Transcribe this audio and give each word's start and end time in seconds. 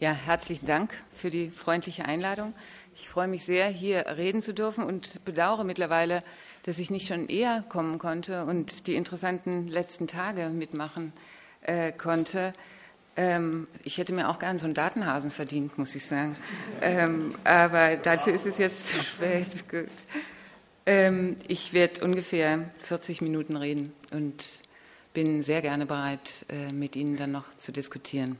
Ja, 0.00 0.12
herzlichen 0.12 0.66
Dank 0.66 0.94
für 1.12 1.28
die 1.28 1.50
freundliche 1.50 2.04
Einladung. 2.04 2.54
Ich 2.94 3.08
freue 3.08 3.26
mich 3.26 3.44
sehr, 3.44 3.66
hier 3.66 4.06
reden 4.16 4.42
zu 4.42 4.54
dürfen 4.54 4.84
und 4.84 5.24
bedauere 5.24 5.64
mittlerweile, 5.64 6.22
dass 6.62 6.78
ich 6.78 6.92
nicht 6.92 7.08
schon 7.08 7.28
eher 7.28 7.64
kommen 7.68 7.98
konnte 7.98 8.44
und 8.44 8.86
die 8.86 8.94
interessanten 8.94 9.66
letzten 9.66 10.06
Tage 10.06 10.50
mitmachen 10.50 11.12
äh, 11.62 11.90
konnte. 11.90 12.52
Ähm, 13.16 13.66
ich 13.82 13.98
hätte 13.98 14.12
mir 14.12 14.28
auch 14.28 14.38
gern 14.38 14.60
so 14.60 14.66
einen 14.66 14.74
Datenhasen 14.74 15.32
verdient, 15.32 15.76
muss 15.78 15.96
ich 15.96 16.06
sagen. 16.06 16.36
Ähm, 16.80 17.34
aber 17.42 17.96
dazu 17.96 18.30
ist 18.30 18.46
es 18.46 18.56
jetzt 18.58 18.86
zu 18.86 19.02
spät. 19.02 19.48
Ähm, 20.86 21.34
ich 21.48 21.72
werde 21.72 22.04
ungefähr 22.04 22.70
40 22.82 23.20
Minuten 23.20 23.56
reden 23.56 23.92
und 24.12 24.44
bin 25.12 25.42
sehr 25.42 25.60
gerne 25.60 25.86
bereit, 25.86 26.46
äh, 26.50 26.72
mit 26.72 26.94
Ihnen 26.94 27.16
dann 27.16 27.32
noch 27.32 27.52
zu 27.56 27.72
diskutieren. 27.72 28.38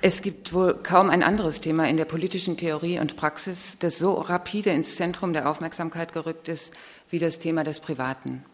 Es 0.00 0.22
gibt 0.22 0.52
wohl 0.52 0.74
kaum 0.80 1.10
ein 1.10 1.24
anderes 1.24 1.60
Thema 1.60 1.88
in 1.88 1.96
der 1.96 2.04
politischen 2.04 2.56
Theorie 2.56 3.00
und 3.00 3.16
Praxis, 3.16 3.78
das 3.80 3.98
so 3.98 4.14
rapide 4.14 4.70
ins 4.70 4.94
Zentrum 4.94 5.32
der 5.32 5.50
Aufmerksamkeit 5.50 6.12
gerückt 6.12 6.46
ist 6.46 6.72
wie 7.10 7.18
das 7.18 7.40
Thema 7.40 7.64
des 7.64 7.80
Privaten. 7.80 8.44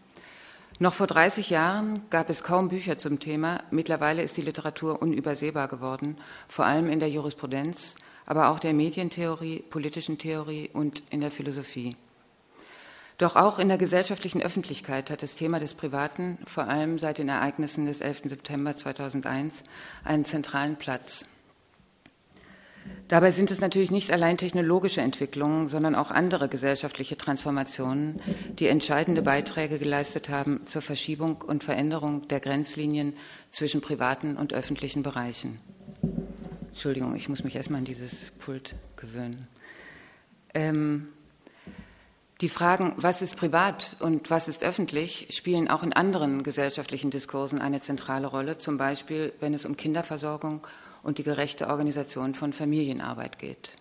Noch 0.79 0.95
vor 0.95 1.05
30 1.05 1.51
Jahren 1.51 2.01
gab 2.09 2.31
es 2.31 2.41
kaum 2.41 2.69
Bücher 2.69 2.97
zum 2.97 3.19
Thema. 3.19 3.59
Mittlerweile 3.69 4.23
ist 4.23 4.37
die 4.37 4.41
Literatur 4.41 5.03
unübersehbar 5.03 5.67
geworden, 5.67 6.17
vor 6.47 6.65
allem 6.65 6.89
in 6.89 6.99
der 6.99 7.11
Jurisprudenz, 7.11 7.93
aber 8.25 8.49
auch 8.49 8.57
der 8.57 8.73
Medientheorie, 8.73 9.63
politischen 9.69 10.17
Theorie 10.17 10.71
und 10.73 11.03
in 11.11 11.21
der 11.21 11.29
Philosophie. 11.29 11.95
Doch 13.19 13.35
auch 13.35 13.59
in 13.59 13.67
der 13.67 13.77
gesellschaftlichen 13.77 14.41
Öffentlichkeit 14.41 15.11
hat 15.11 15.21
das 15.21 15.35
Thema 15.35 15.59
des 15.59 15.75
Privaten, 15.75 16.39
vor 16.47 16.67
allem 16.67 16.97
seit 16.97 17.19
den 17.19 17.29
Ereignissen 17.29 17.85
des 17.85 18.01
11. 18.01 18.23
September 18.25 18.75
2001, 18.75 19.61
einen 20.03 20.25
zentralen 20.25 20.75
Platz. 20.75 21.25
Dabei 23.07 23.29
sind 23.29 23.51
es 23.51 23.61
natürlich 23.61 23.91
nicht 23.91 24.11
allein 24.11 24.37
technologische 24.37 25.01
Entwicklungen, 25.01 25.69
sondern 25.69 25.93
auch 25.93 26.09
andere 26.09 26.49
gesellschaftliche 26.49 27.17
Transformationen, 27.17 28.19
die 28.57 28.67
entscheidende 28.67 29.21
Beiträge 29.21 29.77
geleistet 29.77 30.29
haben 30.29 30.61
zur 30.65 30.81
Verschiebung 30.81 31.43
und 31.43 31.63
Veränderung 31.63 32.27
der 32.29 32.39
Grenzlinien 32.39 33.13
zwischen 33.51 33.81
privaten 33.81 34.37
und 34.37 34.53
öffentlichen 34.53 35.03
Bereichen. 35.03 35.59
Entschuldigung, 36.69 37.15
ich 37.15 37.29
muss 37.29 37.43
mich 37.43 37.55
erstmal 37.55 37.79
an 37.79 37.85
dieses 37.85 38.31
Pult 38.31 38.73
gewöhnen. 38.95 39.47
Ähm, 40.55 41.09
die 42.41 42.49
Fragen, 42.49 42.93
was 42.97 43.21
ist 43.21 43.37
privat 43.37 43.95
und 43.99 44.29
was 44.29 44.47
ist 44.47 44.63
öffentlich, 44.63 45.27
spielen 45.29 45.69
auch 45.69 45.83
in 45.83 45.93
anderen 45.93 46.43
gesellschaftlichen 46.43 47.11
Diskursen 47.11 47.61
eine 47.61 47.81
zentrale 47.81 48.27
Rolle, 48.27 48.57
zum 48.57 48.77
Beispiel 48.77 49.31
wenn 49.39 49.53
es 49.53 49.65
um 49.65 49.77
Kinderversorgung 49.77 50.55
und 50.55 50.84
die 51.13 51.23
gerechte 51.23 51.67
Organisation 51.67 52.33
von 52.33 52.51
Familienarbeit 52.51 53.37
geht. 53.37 53.73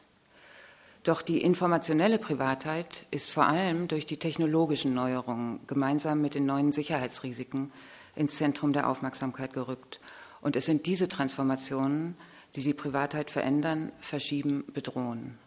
Doch 1.05 1.23
die 1.23 1.43
informationelle 1.43 2.19
Privatheit 2.19 3.07
ist 3.11 3.31
vor 3.31 3.47
allem 3.47 3.89
durch 3.89 4.07
die 4.07 4.17
technologischen 4.17 4.95
Neuerungen 4.95 5.61
gemeinsam 5.67 6.21
mit 6.21 6.35
den 6.35 6.47
neuen 6.47 6.73
Sicherheitsrisiken 6.73 7.73
ins 8.15 8.37
Zentrum 8.37 8.73
der 8.73 8.89
Aufmerksamkeit 8.89 9.53
gerückt. 9.53 10.01
Und 10.41 10.57
es 10.57 10.67
sind 10.67 10.87
diese 10.87 11.09
Transformationen, 11.09 12.17
die 12.55 12.63
die 12.63 12.75
Privatheit 12.75 13.31
verändern, 13.31 13.93
verschieben, 14.01 14.65
bedrohen. 14.73 15.39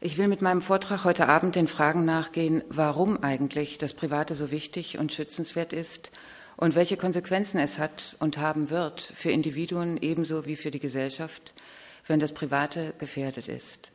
Ich 0.00 0.16
will 0.16 0.28
mit 0.28 0.40
meinem 0.40 0.62
Vortrag 0.62 1.04
heute 1.04 1.28
Abend 1.28 1.56
den 1.56 1.66
Fragen 1.66 2.06
nachgehen, 2.06 2.62
warum 2.68 3.22
eigentlich 3.22 3.76
das 3.76 3.92
Private 3.92 4.34
so 4.34 4.50
wichtig 4.50 4.98
und 4.98 5.12
schützenswert 5.12 5.74
ist 5.74 6.10
und 6.60 6.74
welche 6.74 6.98
Konsequenzen 6.98 7.58
es 7.58 7.78
hat 7.78 8.16
und 8.20 8.36
haben 8.36 8.68
wird 8.68 9.00
für 9.00 9.30
Individuen 9.30 9.96
ebenso 10.00 10.44
wie 10.44 10.56
für 10.56 10.70
die 10.70 10.78
Gesellschaft, 10.78 11.54
wenn 12.06 12.20
das 12.20 12.32
Private 12.32 12.92
gefährdet 12.98 13.48
ist. 13.48 13.90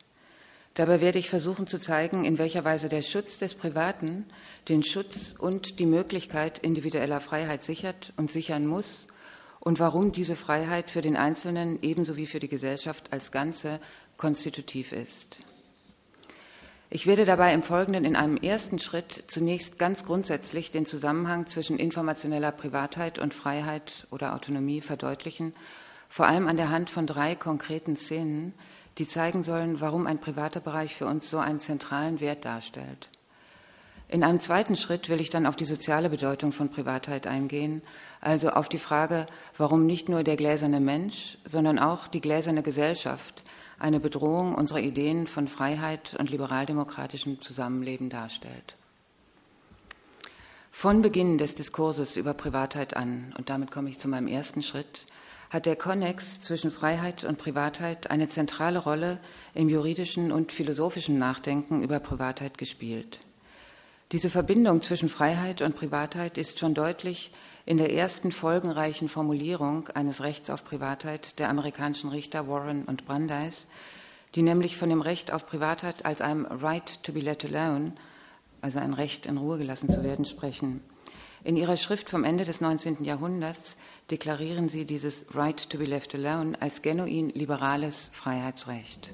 Dabei 0.74 1.00
werde 1.00 1.20
ich 1.20 1.30
versuchen 1.30 1.68
zu 1.68 1.78
zeigen, 1.78 2.24
in 2.24 2.38
welcher 2.38 2.64
Weise 2.64 2.88
der 2.88 3.02
Schutz 3.02 3.38
des 3.38 3.54
Privaten 3.54 4.26
den 4.68 4.82
Schutz 4.82 5.34
und 5.38 5.78
die 5.78 5.86
Möglichkeit 5.86 6.58
individueller 6.58 7.20
Freiheit 7.20 7.62
sichert 7.62 8.12
und 8.16 8.32
sichern 8.32 8.66
muss 8.66 9.06
und 9.60 9.78
warum 9.78 10.10
diese 10.10 10.36
Freiheit 10.36 10.90
für 10.90 11.02
den 11.02 11.16
Einzelnen 11.16 11.78
ebenso 11.82 12.16
wie 12.16 12.26
für 12.26 12.40
die 12.40 12.48
Gesellschaft 12.48 13.12
als 13.12 13.30
Ganze 13.30 13.80
konstitutiv 14.16 14.90
ist. 14.90 15.38
Ich 16.88 17.08
werde 17.08 17.24
dabei 17.24 17.52
im 17.52 17.64
Folgenden 17.64 18.04
in 18.04 18.14
einem 18.14 18.36
ersten 18.36 18.78
Schritt 18.78 19.24
zunächst 19.26 19.76
ganz 19.76 20.04
grundsätzlich 20.04 20.70
den 20.70 20.86
Zusammenhang 20.86 21.46
zwischen 21.46 21.78
informationeller 21.78 22.52
Privatheit 22.52 23.18
und 23.18 23.34
Freiheit 23.34 24.06
oder 24.12 24.34
Autonomie 24.34 24.80
verdeutlichen, 24.80 25.52
vor 26.08 26.26
allem 26.28 26.46
an 26.46 26.56
der 26.56 26.70
Hand 26.70 26.88
von 26.88 27.08
drei 27.08 27.34
konkreten 27.34 27.96
Szenen, 27.96 28.54
die 28.98 29.08
zeigen 29.08 29.42
sollen, 29.42 29.80
warum 29.80 30.06
ein 30.06 30.20
privater 30.20 30.60
Bereich 30.60 30.94
für 30.94 31.06
uns 31.06 31.28
so 31.28 31.38
einen 31.38 31.58
zentralen 31.58 32.20
Wert 32.20 32.44
darstellt. 32.44 33.10
In 34.08 34.22
einem 34.22 34.38
zweiten 34.38 34.76
Schritt 34.76 35.08
will 35.08 35.20
ich 35.20 35.30
dann 35.30 35.46
auf 35.46 35.56
die 35.56 35.64
soziale 35.64 36.08
Bedeutung 36.08 36.52
von 36.52 36.68
Privatheit 36.68 37.26
eingehen, 37.26 37.82
also 38.20 38.50
auf 38.50 38.68
die 38.68 38.78
Frage, 38.78 39.26
warum 39.58 39.86
nicht 39.86 40.08
nur 40.08 40.22
der 40.22 40.36
gläserne 40.36 40.78
Mensch, 40.78 41.38
sondern 41.44 41.80
auch 41.80 42.06
die 42.06 42.20
gläserne 42.20 42.62
Gesellschaft 42.62 43.42
eine 43.78 44.00
Bedrohung 44.00 44.54
unserer 44.54 44.80
Ideen 44.80 45.26
von 45.26 45.48
Freiheit 45.48 46.16
und 46.18 46.30
liberaldemokratischem 46.30 47.40
Zusammenleben 47.40 48.10
darstellt. 48.10 48.76
Von 50.70 51.02
Beginn 51.02 51.38
des 51.38 51.54
Diskurses 51.54 52.16
über 52.16 52.34
Privatheit 52.34 52.96
an, 52.96 53.34
und 53.38 53.48
damit 53.48 53.70
komme 53.70 53.88
ich 53.88 53.98
zu 53.98 54.08
meinem 54.08 54.28
ersten 54.28 54.62
Schritt, 54.62 55.06
hat 55.50 55.66
der 55.66 55.76
Konnex 55.76 56.40
zwischen 56.40 56.70
Freiheit 56.70 57.24
und 57.24 57.38
Privatheit 57.38 58.10
eine 58.10 58.28
zentrale 58.28 58.78
Rolle 58.78 59.18
im 59.54 59.68
juridischen 59.68 60.32
und 60.32 60.52
philosophischen 60.52 61.18
Nachdenken 61.18 61.82
über 61.82 62.00
Privatheit 62.00 62.58
gespielt. 62.58 63.20
Diese 64.12 64.30
Verbindung 64.30 64.82
zwischen 64.82 65.08
Freiheit 65.08 65.62
und 65.62 65.76
Privatheit 65.76 66.38
ist 66.38 66.58
schon 66.58 66.74
deutlich 66.74 67.32
in 67.66 67.78
der 67.78 67.92
ersten 67.92 68.30
folgenreichen 68.30 69.08
Formulierung 69.08 69.88
eines 69.88 70.22
Rechts 70.22 70.50
auf 70.50 70.64
Privatheit 70.64 71.40
der 71.40 71.50
amerikanischen 71.50 72.10
Richter 72.10 72.48
Warren 72.48 72.84
und 72.84 73.04
Brandeis, 73.06 73.66
die 74.36 74.42
nämlich 74.42 74.76
von 74.76 74.88
dem 74.88 75.00
Recht 75.00 75.32
auf 75.32 75.46
Privatheit 75.46 76.06
als 76.06 76.20
einem 76.20 76.46
Right 76.46 77.02
to 77.02 77.12
be 77.12 77.18
let 77.18 77.44
alone, 77.44 77.92
also 78.62 78.78
ein 78.78 78.94
Recht 78.94 79.26
in 79.26 79.36
Ruhe 79.36 79.58
gelassen 79.58 79.90
zu 79.90 80.04
werden, 80.04 80.24
sprechen. 80.24 80.80
In 81.42 81.56
ihrer 81.56 81.76
Schrift 81.76 82.08
vom 82.08 82.22
Ende 82.22 82.44
des 82.44 82.60
19. 82.60 83.02
Jahrhunderts 83.04 83.76
deklarieren 84.12 84.68
sie 84.68 84.84
dieses 84.84 85.26
Right 85.34 85.68
to 85.68 85.78
be 85.78 85.86
left 85.86 86.14
alone 86.14 86.60
als 86.60 86.82
genuin 86.82 87.30
liberales 87.30 88.10
Freiheitsrecht. 88.12 89.12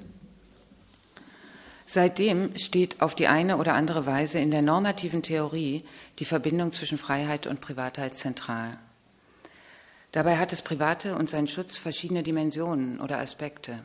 Seitdem 1.93 2.57
steht 2.57 3.03
auf 3.03 3.13
die 3.13 3.27
eine 3.27 3.57
oder 3.57 3.75
andere 3.75 4.07
Weise 4.07 4.39
in 4.39 4.49
der 4.49 4.63
normativen 4.63 5.21
Theorie 5.21 5.83
die 6.17 6.25
Verbindung 6.25 6.71
zwischen 6.71 6.97
Freiheit 6.97 7.45
und 7.45 7.61
Privatheit 7.61 8.17
zentral. 8.17 8.79
Dabei 10.11 10.37
hat 10.37 10.51
das 10.51 10.63
Private 10.63 11.15
und 11.15 11.29
sein 11.29 11.47
Schutz 11.47 11.77
verschiedene 11.77 12.23
Dimensionen 12.23 12.99
oder 12.99 13.19
Aspekte. 13.19 13.83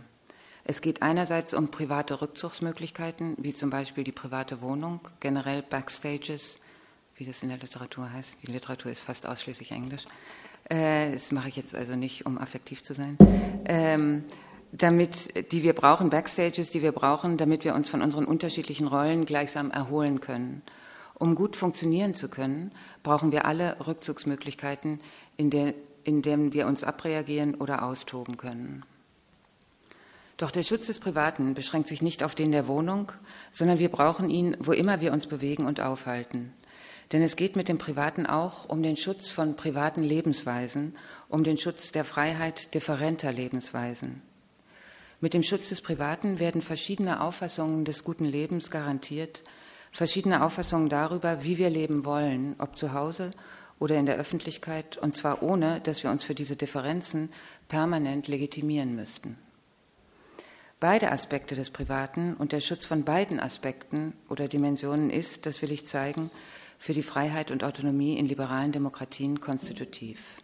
Es 0.64 0.80
geht 0.80 1.02
einerseits 1.02 1.52
um 1.52 1.70
private 1.70 2.22
Rückzugsmöglichkeiten, 2.22 3.36
wie 3.36 3.52
zum 3.52 3.68
Beispiel 3.68 4.04
die 4.04 4.12
private 4.12 4.62
Wohnung, 4.62 5.00
generell 5.20 5.60
Backstages, 5.60 6.60
wie 7.16 7.26
das 7.26 7.42
in 7.42 7.50
der 7.50 7.58
Literatur 7.58 8.10
heißt. 8.10 8.38
Die 8.42 8.50
Literatur 8.50 8.90
ist 8.90 9.02
fast 9.02 9.26
ausschließlich 9.26 9.72
Englisch. 9.72 10.06
Äh, 10.70 11.12
das 11.12 11.30
mache 11.30 11.50
ich 11.50 11.56
jetzt 11.56 11.74
also 11.74 11.94
nicht, 11.94 12.24
um 12.24 12.38
affektiv 12.38 12.82
zu 12.82 12.94
sein. 12.94 13.18
Damit, 14.70 15.52
die 15.52 15.62
wir 15.62 15.72
brauchen, 15.72 16.10
Backstages, 16.10 16.70
die 16.70 16.82
wir 16.82 16.92
brauchen, 16.92 17.38
damit 17.38 17.64
wir 17.64 17.74
uns 17.74 17.88
von 17.88 18.02
unseren 18.02 18.26
unterschiedlichen 18.26 18.86
Rollen 18.86 19.24
gleichsam 19.24 19.70
erholen 19.70 20.20
können. 20.20 20.62
Um 21.14 21.34
gut 21.34 21.56
funktionieren 21.56 22.14
zu 22.14 22.28
können, 22.28 22.70
brauchen 23.02 23.32
wir 23.32 23.46
alle 23.46 23.76
Rückzugsmöglichkeiten, 23.86 25.00
in, 25.36 25.50
der, 25.50 25.74
in 26.04 26.22
denen 26.22 26.52
wir 26.52 26.66
uns 26.66 26.84
abreagieren 26.84 27.54
oder 27.54 27.82
austoben 27.82 28.36
können. 28.36 28.84
Doch 30.36 30.52
der 30.52 30.62
Schutz 30.62 30.86
des 30.86 31.00
Privaten 31.00 31.54
beschränkt 31.54 31.88
sich 31.88 32.00
nicht 32.00 32.22
auf 32.22 32.36
den 32.36 32.52
der 32.52 32.68
Wohnung, 32.68 33.10
sondern 33.52 33.80
wir 33.80 33.88
brauchen 33.88 34.30
ihn, 34.30 34.56
wo 34.60 34.70
immer 34.72 35.00
wir 35.00 35.12
uns 35.12 35.26
bewegen 35.26 35.66
und 35.66 35.80
aufhalten. 35.80 36.52
Denn 37.10 37.22
es 37.22 37.34
geht 37.34 37.56
mit 37.56 37.68
dem 37.68 37.78
Privaten 37.78 38.26
auch 38.26 38.68
um 38.68 38.82
den 38.82 38.96
Schutz 38.96 39.30
von 39.30 39.56
privaten 39.56 40.04
Lebensweisen, 40.04 40.94
um 41.28 41.42
den 41.42 41.58
Schutz 41.58 41.90
der 41.90 42.04
Freiheit 42.04 42.74
differenter 42.74 43.32
Lebensweisen. 43.32 44.22
Mit 45.20 45.34
dem 45.34 45.42
Schutz 45.42 45.70
des 45.70 45.80
Privaten 45.80 46.38
werden 46.38 46.62
verschiedene 46.62 47.20
Auffassungen 47.20 47.84
des 47.84 48.04
guten 48.04 48.24
Lebens 48.24 48.70
garantiert, 48.70 49.42
verschiedene 49.90 50.44
Auffassungen 50.44 50.88
darüber, 50.88 51.42
wie 51.42 51.58
wir 51.58 51.70
leben 51.70 52.04
wollen, 52.04 52.54
ob 52.58 52.78
zu 52.78 52.92
Hause 52.92 53.32
oder 53.80 53.96
in 53.96 54.06
der 54.06 54.16
Öffentlichkeit, 54.16 54.96
und 54.96 55.16
zwar 55.16 55.42
ohne, 55.42 55.80
dass 55.80 56.04
wir 56.04 56.10
uns 56.10 56.22
für 56.22 56.36
diese 56.36 56.54
Differenzen 56.54 57.30
permanent 57.66 58.28
legitimieren 58.28 58.94
müssten. 58.94 59.36
Beide 60.78 61.10
Aspekte 61.10 61.56
des 61.56 61.70
Privaten 61.70 62.34
und 62.34 62.52
der 62.52 62.60
Schutz 62.60 62.86
von 62.86 63.02
beiden 63.02 63.40
Aspekten 63.40 64.12
oder 64.28 64.46
Dimensionen 64.46 65.10
ist, 65.10 65.46
das 65.46 65.62
will 65.62 65.72
ich 65.72 65.84
zeigen, 65.84 66.30
für 66.78 66.92
die 66.92 67.02
Freiheit 67.02 67.50
und 67.50 67.64
Autonomie 67.64 68.16
in 68.16 68.26
liberalen 68.26 68.70
Demokratien 68.70 69.40
konstitutiv. 69.40 70.36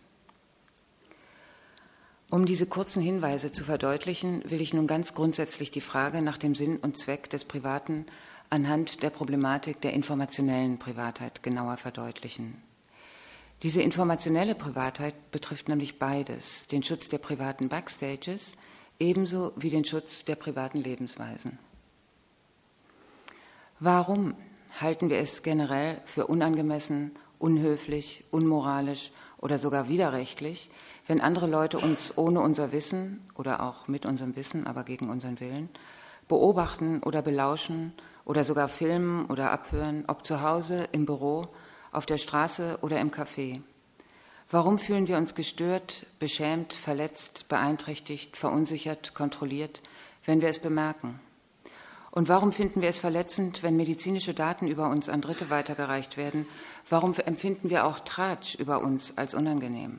Um 2.35 2.47
diese 2.47 2.67
kurzen 2.67 3.01
Hinweise 3.01 3.53
zu 3.53 3.63
verdeutlichen, 3.63 4.43
will 4.51 4.61
ich 4.61 4.75
nun 4.75 4.89
ganz 4.89 5.15
grundsätzlich 5.15 5.71
die 5.71 5.81
Frage 5.81 6.21
nach 6.21 6.37
dem 6.37 6.57
Sinn 6.57 6.79
und 6.79 6.99
Zweck 6.99 7.31
des 7.31 7.45
Privaten 7.45 8.07
anhand 8.51 9.05
der 9.05 9.11
Problematik 9.11 9.81
der 9.83 9.93
informationellen 9.93 10.81
Privatheit 10.81 11.45
genauer 11.45 11.77
verdeutlichen. 11.77 12.61
Diese 13.63 13.83
informationelle 13.83 14.57
Privatheit 14.57 15.15
betrifft 15.31 15.69
nämlich 15.69 16.01
beides, 16.01 16.67
den 16.67 16.83
Schutz 16.83 17.09
der 17.09 17.19
privaten 17.19 17.69
Backstages 17.69 18.57
ebenso 18.99 19.53
wie 19.55 19.71
den 19.71 19.85
Schutz 19.85 20.25
der 20.25 20.35
privaten 20.35 20.79
Lebensweisen. 20.81 21.61
Warum 23.79 24.35
halten 24.81 25.09
wir 25.09 25.19
es 25.19 25.45
generell 25.45 26.01
für 26.05 26.27
unangemessen, 26.27 27.13
unhöflich, 27.39 28.25
unmoralisch 28.33 29.13
oder 29.39 29.61
sogar 29.61 29.89
widerrechtlich, 29.89 30.71
wenn 31.06 31.21
andere 31.21 31.47
Leute 31.47 31.79
uns 31.79 32.17
ohne 32.17 32.41
unser 32.41 32.73
Wissen 32.73 33.27
oder 33.35 33.62
auch 33.62 33.89
mit 33.89 34.06
unserem 34.06 34.37
Wissen, 34.37 34.67
aber 34.67 34.85
gegen 34.85 35.11
unseren 35.11 35.41
Willen, 35.41 35.69
beobachten 36.29 37.03
oder 37.03 37.23
belauschen 37.23 37.93
oder 38.25 38.45
sogar 38.45 38.69
filmen 38.69 39.27
oder 39.27 39.51
abhören, 39.51 40.05
ob 40.06 40.27
zu 40.27 40.43
Hause, 40.43 40.89
im 40.93 41.05
Büro, 41.06 41.47
auf 41.93 42.06
der 42.06 42.19
Straße 42.19 42.79
oder 42.81 43.01
im 43.01 43.11
Café. 43.11 43.61
Warum 44.51 44.79
fühlen 44.79 45.09
wir 45.09 45.17
uns 45.17 45.35
gestört, 45.35 46.06
beschämt, 46.19 46.73
verletzt, 46.73 47.49
beeinträchtigt, 47.49 48.37
verunsichert, 48.37 49.15
kontrolliert, 49.15 49.83
wenn 50.25 50.41
wir 50.41 50.49
es 50.49 50.59
bemerken? 50.59 51.21
Und 52.11 52.29
warum 52.29 52.53
finden 52.53 52.81
wir 52.81 52.89
es 52.89 53.01
verletzend, 53.01 53.62
wenn 53.62 53.77
medizinische 53.77 54.35
Daten 54.35 54.69
über 54.69 54.89
uns 54.89 55.09
an 55.09 55.21
Dritte 55.21 55.51
weitergereicht 55.51 56.17
werden? 56.17 56.47
Warum 56.89 57.15
empfinden 57.15 57.71
wir 57.71 57.87
auch 57.87 57.99
Tratsch 57.99 58.55
über 58.55 58.83
uns 58.83 59.19
als 59.19 59.35
unangenehm? 59.35 59.99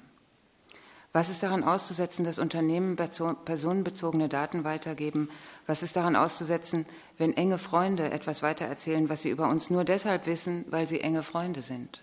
Was 1.15 1.29
ist 1.29 1.43
daran 1.43 1.63
auszusetzen, 1.63 2.25
dass 2.25 2.39
Unternehmen 2.39 2.97
personenbezogene 2.97 4.27
Daten 4.27 4.65
weitergeben? 4.65 5.29
Was 5.65 5.81
ist 5.81 5.95
daran 5.95 6.17
auszusetzen, 6.17 6.85
wenn 7.17 7.37
enge 7.37 7.57
Freunde 7.57 8.11
etwas 8.11 8.43
weitererzählen, 8.43 9.07
was 9.07 9.21
sie 9.21 9.29
über 9.29 9.47
uns 9.47 9.69
nur 9.69 9.85
deshalb 9.85 10.25
wissen, 10.25 10.65
weil 10.67 10.89
sie 10.89 10.99
enge 10.99 11.23
Freunde 11.23 11.61
sind? 11.61 12.01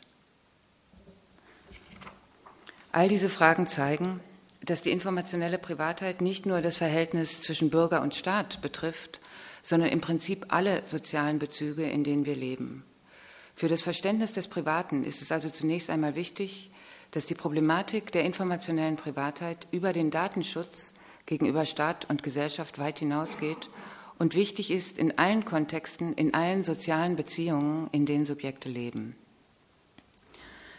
All 2.91 3.07
diese 3.07 3.29
Fragen 3.29 3.67
zeigen, 3.67 4.21
dass 4.63 4.81
die 4.81 4.93
informationelle 4.93 5.59
Privatheit 5.59 6.23
nicht 6.23 6.47
nur 6.47 6.63
das 6.63 6.79
Verhältnis 6.79 7.43
zwischen 7.43 7.69
Bürger 7.69 8.01
und 8.01 8.15
Staat 8.15 8.63
betrifft, 8.63 9.21
sondern 9.63 9.91
im 9.91 10.01
Prinzip 10.01 10.47
alle 10.49 10.87
sozialen 10.87 11.39
Bezüge, 11.39 11.83
in 11.83 12.03
denen 12.03 12.25
wir 12.25 12.35
leben. 12.35 12.83
Für 13.55 13.69
das 13.69 13.83
Verständnis 13.83 14.33
des 14.33 14.49
Privaten 14.49 15.05
ist 15.05 15.21
es 15.21 15.31
also 15.31 15.51
zunächst 15.51 15.91
einmal 15.91 16.15
wichtig, 16.15 16.71
dass 17.13 17.27
die 17.27 17.35
Problematik 17.35 18.11
der 18.11 18.25
informationellen 18.25 18.97
Privatheit 18.97 19.69
über 19.71 19.93
den 19.93 20.11
Datenschutz 20.11 20.95
gegenüber 21.27 21.67
Staat 21.67 22.11
und 22.11 22.23
Gesellschaft 22.23 22.79
weit 22.79 22.99
hinausgeht 22.99 23.71
und 24.19 24.35
wichtig 24.35 24.71
ist 24.71 24.99
in 24.99 25.19
allen 25.19 25.45
Kontexten, 25.45 26.15
in 26.15 26.35
allen 26.35 26.65
sozialen 26.65 27.15
Beziehungen, 27.15 27.89
in 27.93 28.07
denen 28.07 28.27
Subjekte 28.27 28.69
leben. 28.69 29.15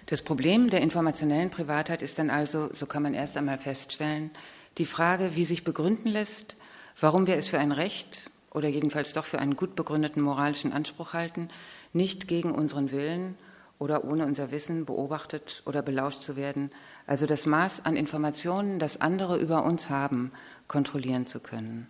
Das 0.07 0.21
Problem 0.21 0.69
der 0.69 0.81
informationellen 0.81 1.49
Privatheit 1.49 2.01
ist 2.01 2.19
dann 2.19 2.29
also, 2.29 2.69
so 2.73 2.87
kann 2.87 3.03
man 3.03 3.13
erst 3.13 3.37
einmal 3.37 3.57
feststellen, 3.57 4.31
die 4.77 4.85
Frage, 4.85 5.35
wie 5.35 5.45
sich 5.45 5.63
begründen 5.63 6.09
lässt, 6.09 6.57
warum 6.99 7.27
wir 7.27 7.37
es 7.37 7.47
für 7.47 7.59
ein 7.59 7.71
Recht 7.71 8.29
oder 8.51 8.67
jedenfalls 8.67 9.13
doch 9.13 9.25
für 9.25 9.39
einen 9.39 9.55
gut 9.55 9.75
begründeten 9.75 10.21
moralischen 10.21 10.73
Anspruch 10.73 11.13
halten, 11.13 11.49
nicht 11.93 12.27
gegen 12.27 12.51
unseren 12.51 12.91
Willen 12.91 13.37
oder 13.83 14.05
ohne 14.05 14.25
unser 14.25 14.51
Wissen 14.51 14.85
beobachtet 14.85 15.61
oder 15.65 15.81
belauscht 15.81 16.21
zu 16.21 16.37
werden, 16.37 16.71
also 17.05 17.25
das 17.25 17.45
Maß 17.45 17.83
an 17.83 17.97
Informationen, 17.97 18.79
das 18.79 19.01
andere 19.01 19.37
über 19.37 19.65
uns 19.65 19.89
haben, 19.89 20.31
kontrollieren 20.69 21.27
zu 21.27 21.41
können. 21.41 21.87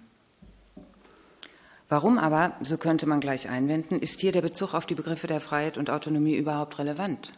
Warum 1.89 2.17
aber, 2.17 2.53
so 2.61 2.77
könnte 2.77 3.05
man 3.05 3.19
gleich 3.19 3.47
einwenden, 3.47 3.99
ist 3.99 4.21
hier 4.21 4.31
der 4.31 4.41
Bezug 4.41 4.73
auf 4.73 4.87
die 4.87 4.95
Begriffe 4.95 5.27
der 5.27 5.39
Freiheit 5.39 5.77
und 5.77 5.91
Autonomie 5.91 6.35
überhaupt 6.35 6.79
relevant? 6.79 7.31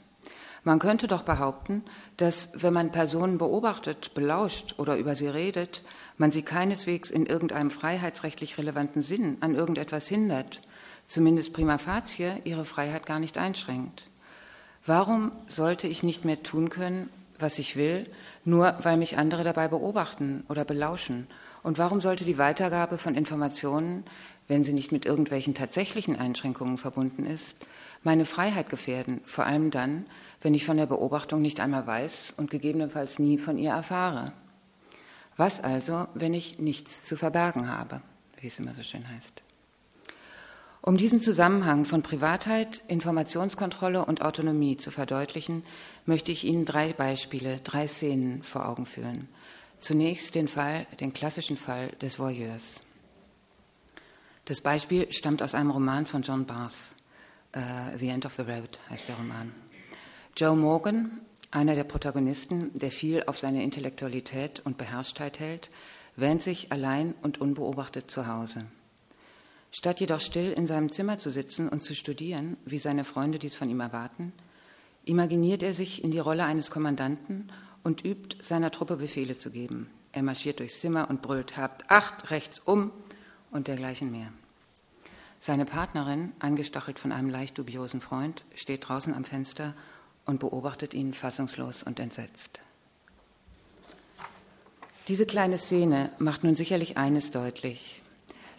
Man 0.64 0.80
könnte 0.80 1.08
doch 1.08 1.24
behaupten, 1.24 1.84
dass 2.16 2.52
wenn 2.54 2.74
man 2.74 2.94
Personen 2.94 3.38
beobachtet, 3.38 4.14
belauscht 4.14 4.76
oder 4.78 4.96
über 4.96 5.16
sie 5.16 5.28
redet, 5.28 5.84
man 6.18 6.32
sie 6.32 6.44
keineswegs 6.44 7.12
in 7.12 7.26
irgendeinem 7.26 7.72
freiheitsrechtlich 7.72 8.58
relevanten 8.58 9.04
Sinn 9.04 9.36
an 9.42 9.54
irgendetwas 9.54 10.08
hindert, 10.08 10.62
zumindest 11.06 11.52
prima 11.52 11.78
facie 11.78 12.32
ihre 12.46 12.64
Freiheit 12.64 13.06
gar 13.06 13.20
nicht 13.20 13.38
einschränkt. 13.38 14.10
Warum 14.86 15.32
sollte 15.48 15.88
ich 15.88 16.04
nicht 16.04 16.26
mehr 16.26 16.44
tun 16.44 16.70
können, 16.70 17.10
was 17.40 17.58
ich 17.58 17.76
will, 17.76 18.08
nur 18.44 18.76
weil 18.84 18.98
mich 18.98 19.18
andere 19.18 19.44
dabei 19.44 19.68
beobachten 19.68 20.44
oder 20.48 20.64
belauschen? 20.64 21.28
Und 21.64 21.80
warum 21.80 22.02
sollte 22.02 22.24
die 22.24 22.38
Weitergabe 22.38 23.00
von 23.00 23.16
Informationen, 23.16 24.04
wenn 24.48 24.64
sie 24.64 24.74
nicht 24.74 24.92
mit 24.92 25.08
irgendwelchen 25.08 25.56
tatsächlichen 25.56 26.16
Einschränkungen 26.16 26.78
verbunden 26.78 27.26
ist, 27.26 27.58
meine 28.04 28.26
Freiheit 28.26 28.70
gefährden, 28.70 29.22
vor 29.26 29.48
allem 29.48 29.72
dann, 29.72 30.06
wenn 30.42 30.54
ich 30.54 30.66
von 30.66 30.78
der 30.78 30.86
Beobachtung 30.86 31.42
nicht 31.42 31.60
einmal 31.60 31.88
weiß 31.88 32.36
und 32.38 32.52
gegebenenfalls 32.52 33.18
nie 33.18 33.40
von 33.40 33.58
ihr 33.58 33.72
erfahre? 33.72 34.34
Was 35.36 35.64
also, 35.64 36.08
wenn 36.14 36.36
ich 36.36 36.60
nichts 36.60 37.04
zu 37.04 37.18
verbergen 37.18 37.76
habe, 37.76 38.02
wie 38.40 38.48
es 38.48 38.60
immer 38.60 38.76
so 38.76 38.84
schön 38.84 39.10
heißt? 39.10 39.45
Um 40.86 40.98
diesen 40.98 41.20
Zusammenhang 41.20 41.86
von 41.86 42.04
Privatheit, 42.04 42.84
Informationskontrolle 42.88 44.06
und 44.06 44.22
Autonomie 44.22 44.78
zu 44.78 44.92
verdeutlichen, 44.92 45.64
möchte 46.06 46.32
ich 46.32 46.44
Ihnen 46.44 46.66
drei 46.66 46.94
Beispiele, 46.94 47.60
drei 47.64 47.88
Szenen 47.88 48.44
vor 48.44 48.70
Augen 48.70 48.86
führen. 48.86 49.28
Zunächst 49.80 50.36
den 50.36 50.48
Fall, 50.48 50.86
den 51.00 51.12
klassischen 51.12 51.58
Fall 51.58 51.88
des 52.04 52.20
Voyeurs. 52.20 52.82
Das 54.46 54.62
Beispiel 54.62 55.12
stammt 55.12 55.42
aus 55.42 55.56
einem 55.56 55.72
Roman 55.72 56.06
von 56.06 56.22
John 56.22 56.46
Barth. 56.46 56.94
Uh, 57.58 57.98
the 57.98 58.10
End 58.10 58.28
of 58.28 58.36
the 58.36 58.44
Road 58.44 58.80
heißt 58.92 59.08
der 59.08 59.16
Roman. 59.16 59.54
Joe 60.38 60.56
Morgan, 60.56 61.22
einer 61.50 61.74
der 61.74 61.86
Protagonisten, 61.86 62.70
der 62.78 62.92
viel 62.92 63.24
auf 63.26 63.40
seine 63.40 63.64
Intellektualität 63.64 64.62
und 64.64 64.78
Beherrschtheit 64.78 65.40
hält, 65.40 65.72
wähnt 66.16 66.44
sich 66.44 66.72
allein 66.72 67.16
und 67.24 67.42
unbeobachtet 67.42 68.12
zu 68.12 68.28
Hause. 68.28 68.68
Statt 69.78 70.00
jedoch 70.00 70.22
still 70.22 70.54
in 70.54 70.68
seinem 70.68 70.90
Zimmer 70.90 71.18
zu 71.18 71.30
sitzen 71.30 71.68
und 71.68 71.84
zu 71.84 71.96
studieren, 71.96 72.56
wie 72.64 72.80
seine 72.80 73.04
Freunde 73.04 73.40
dies 73.40 73.56
von 73.56 73.70
ihm 73.70 73.82
erwarten, 73.82 74.32
imaginiert 75.04 75.64
er 75.64 75.74
sich 75.74 76.02
in 76.02 76.12
die 76.12 76.20
Rolle 76.20 76.46
eines 76.46 76.72
Kommandanten 76.72 77.52
und 77.84 78.06
übt, 78.06 78.38
seiner 78.42 78.72
Truppe 78.72 78.96
Befehle 78.96 79.38
zu 79.38 79.52
geben. 79.52 79.90
Er 80.14 80.24
marschiert 80.24 80.60
durchs 80.60 80.80
Zimmer 80.80 81.10
und 81.10 81.22
brüllt, 81.22 81.58
habt 81.58 81.92
acht, 81.92 82.32
rechts 82.32 82.60
um 82.60 82.92
und 83.52 83.68
dergleichen 83.68 84.14
mehr. 84.14 84.32
Seine 85.42 85.66
Partnerin, 85.66 86.32
angestachelt 86.40 86.98
von 86.98 87.12
einem 87.12 87.30
leicht 87.30 87.58
dubiosen 87.58 88.00
Freund, 88.00 88.46
steht 88.56 88.88
draußen 88.88 89.14
am 89.14 89.26
Fenster 89.26 89.74
und 90.26 90.40
beobachtet 90.40 90.94
ihn 90.94 91.14
fassungslos 91.14 91.84
und 91.84 92.00
entsetzt. 92.00 92.62
Diese 95.10 95.26
kleine 95.26 95.58
Szene 95.58 96.14
macht 96.18 96.46
nun 96.46 96.56
sicherlich 96.56 96.96
eines 96.96 97.32
deutlich 97.32 98.02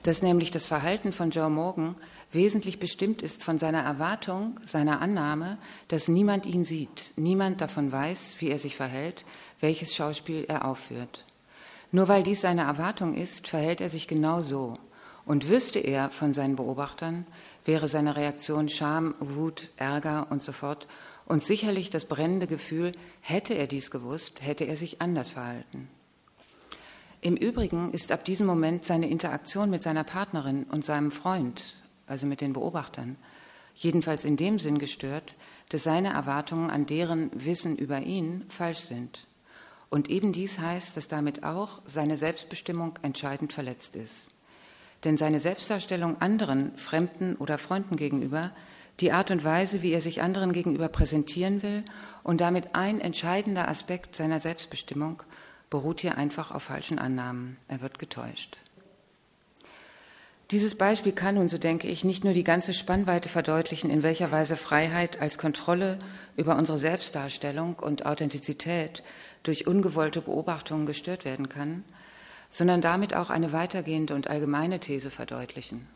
dass 0.06 0.22
nämlich 0.22 0.52
das 0.52 0.66
Verhalten 0.66 1.12
von 1.12 1.30
Joe 1.30 1.50
Morgan 1.50 1.96
wesentlich 2.30 2.78
bestimmt 2.78 3.22
ist 3.22 3.42
von 3.42 3.58
seiner 3.58 3.82
Erwartung, 3.82 4.60
seiner 4.64 5.00
Annahme, 5.00 5.58
dass 5.88 6.06
niemand 6.06 6.46
ihn 6.46 6.64
sieht, 6.64 7.12
niemand 7.16 7.60
davon 7.60 7.90
weiß, 7.90 8.36
wie 8.38 8.50
er 8.50 8.60
sich 8.60 8.76
verhält, 8.76 9.24
welches 9.58 9.96
Schauspiel 9.96 10.44
er 10.46 10.64
aufführt. 10.64 11.24
Nur 11.90 12.06
weil 12.06 12.22
dies 12.22 12.42
seine 12.42 12.62
Erwartung 12.62 13.14
ist, 13.14 13.48
verhält 13.48 13.80
er 13.80 13.88
sich 13.88 14.06
genau 14.06 14.40
so. 14.40 14.74
Und 15.24 15.48
wüsste 15.48 15.80
er 15.80 16.10
von 16.10 16.34
seinen 16.34 16.54
Beobachtern, 16.54 17.26
wäre 17.64 17.88
seine 17.88 18.14
Reaktion 18.14 18.68
Scham, 18.68 19.16
Wut, 19.18 19.70
Ärger 19.76 20.28
und 20.30 20.40
so 20.40 20.52
fort 20.52 20.86
und 21.24 21.44
sicherlich 21.44 21.90
das 21.90 22.04
brennende 22.04 22.46
Gefühl, 22.46 22.92
hätte 23.22 23.54
er 23.54 23.66
dies 23.66 23.90
gewusst, 23.90 24.40
hätte 24.42 24.66
er 24.66 24.76
sich 24.76 25.02
anders 25.02 25.30
verhalten. 25.30 25.88
Im 27.20 27.36
Übrigen 27.36 27.92
ist 27.92 28.12
ab 28.12 28.24
diesem 28.24 28.46
Moment 28.46 28.84
seine 28.84 29.08
Interaktion 29.08 29.70
mit 29.70 29.82
seiner 29.82 30.04
Partnerin 30.04 30.64
und 30.64 30.84
seinem 30.84 31.10
Freund, 31.10 31.76
also 32.06 32.26
mit 32.26 32.40
den 32.40 32.52
Beobachtern, 32.52 33.16
jedenfalls 33.74 34.24
in 34.24 34.36
dem 34.36 34.58
Sinn 34.58 34.78
gestört, 34.78 35.34
dass 35.68 35.84
seine 35.84 36.12
Erwartungen 36.12 36.70
an 36.70 36.86
deren 36.86 37.30
Wissen 37.34 37.76
über 37.76 38.00
ihn 38.00 38.44
falsch 38.48 38.80
sind. 38.80 39.26
Und 39.88 40.10
eben 40.10 40.32
dies 40.32 40.58
heißt, 40.58 40.96
dass 40.96 41.08
damit 41.08 41.44
auch 41.44 41.80
seine 41.86 42.16
Selbstbestimmung 42.16 42.98
entscheidend 43.02 43.52
verletzt 43.52 43.96
ist. 43.96 44.28
Denn 45.04 45.16
seine 45.16 45.40
Selbstdarstellung 45.40 46.20
anderen, 46.20 46.76
Fremden 46.76 47.36
oder 47.36 47.58
Freunden 47.58 47.96
gegenüber, 47.96 48.52
die 49.00 49.12
Art 49.12 49.30
und 49.30 49.44
Weise, 49.44 49.82
wie 49.82 49.92
er 49.92 50.00
sich 50.00 50.22
anderen 50.22 50.52
gegenüber 50.52 50.88
präsentieren 50.88 51.62
will 51.62 51.84
und 52.22 52.40
damit 52.40 52.74
ein 52.74 53.00
entscheidender 53.00 53.68
Aspekt 53.68 54.16
seiner 54.16 54.40
Selbstbestimmung, 54.40 55.22
beruht 55.70 56.00
hier 56.00 56.16
einfach 56.16 56.50
auf 56.50 56.64
falschen 56.64 56.98
Annahmen. 56.98 57.56
Er 57.68 57.80
wird 57.80 57.98
getäuscht. 57.98 58.58
Dieses 60.52 60.76
Beispiel 60.76 61.10
kann 61.10 61.34
nun, 61.34 61.48
so 61.48 61.58
denke 61.58 61.88
ich, 61.88 62.04
nicht 62.04 62.22
nur 62.22 62.32
die 62.32 62.44
ganze 62.44 62.72
Spannweite 62.72 63.28
verdeutlichen, 63.28 63.90
in 63.90 64.04
welcher 64.04 64.30
Weise 64.30 64.54
Freiheit 64.54 65.20
als 65.20 65.38
Kontrolle 65.38 65.98
über 66.36 66.56
unsere 66.56 66.78
Selbstdarstellung 66.78 67.74
und 67.74 68.06
Authentizität 68.06 69.02
durch 69.42 69.66
ungewollte 69.66 70.20
Beobachtungen 70.20 70.86
gestört 70.86 71.24
werden 71.24 71.48
kann, 71.48 71.82
sondern 72.48 72.80
damit 72.80 73.16
auch 73.16 73.30
eine 73.30 73.52
weitergehende 73.52 74.14
und 74.14 74.30
allgemeine 74.30 74.78
These 74.78 75.10
verdeutlichen. 75.10 75.88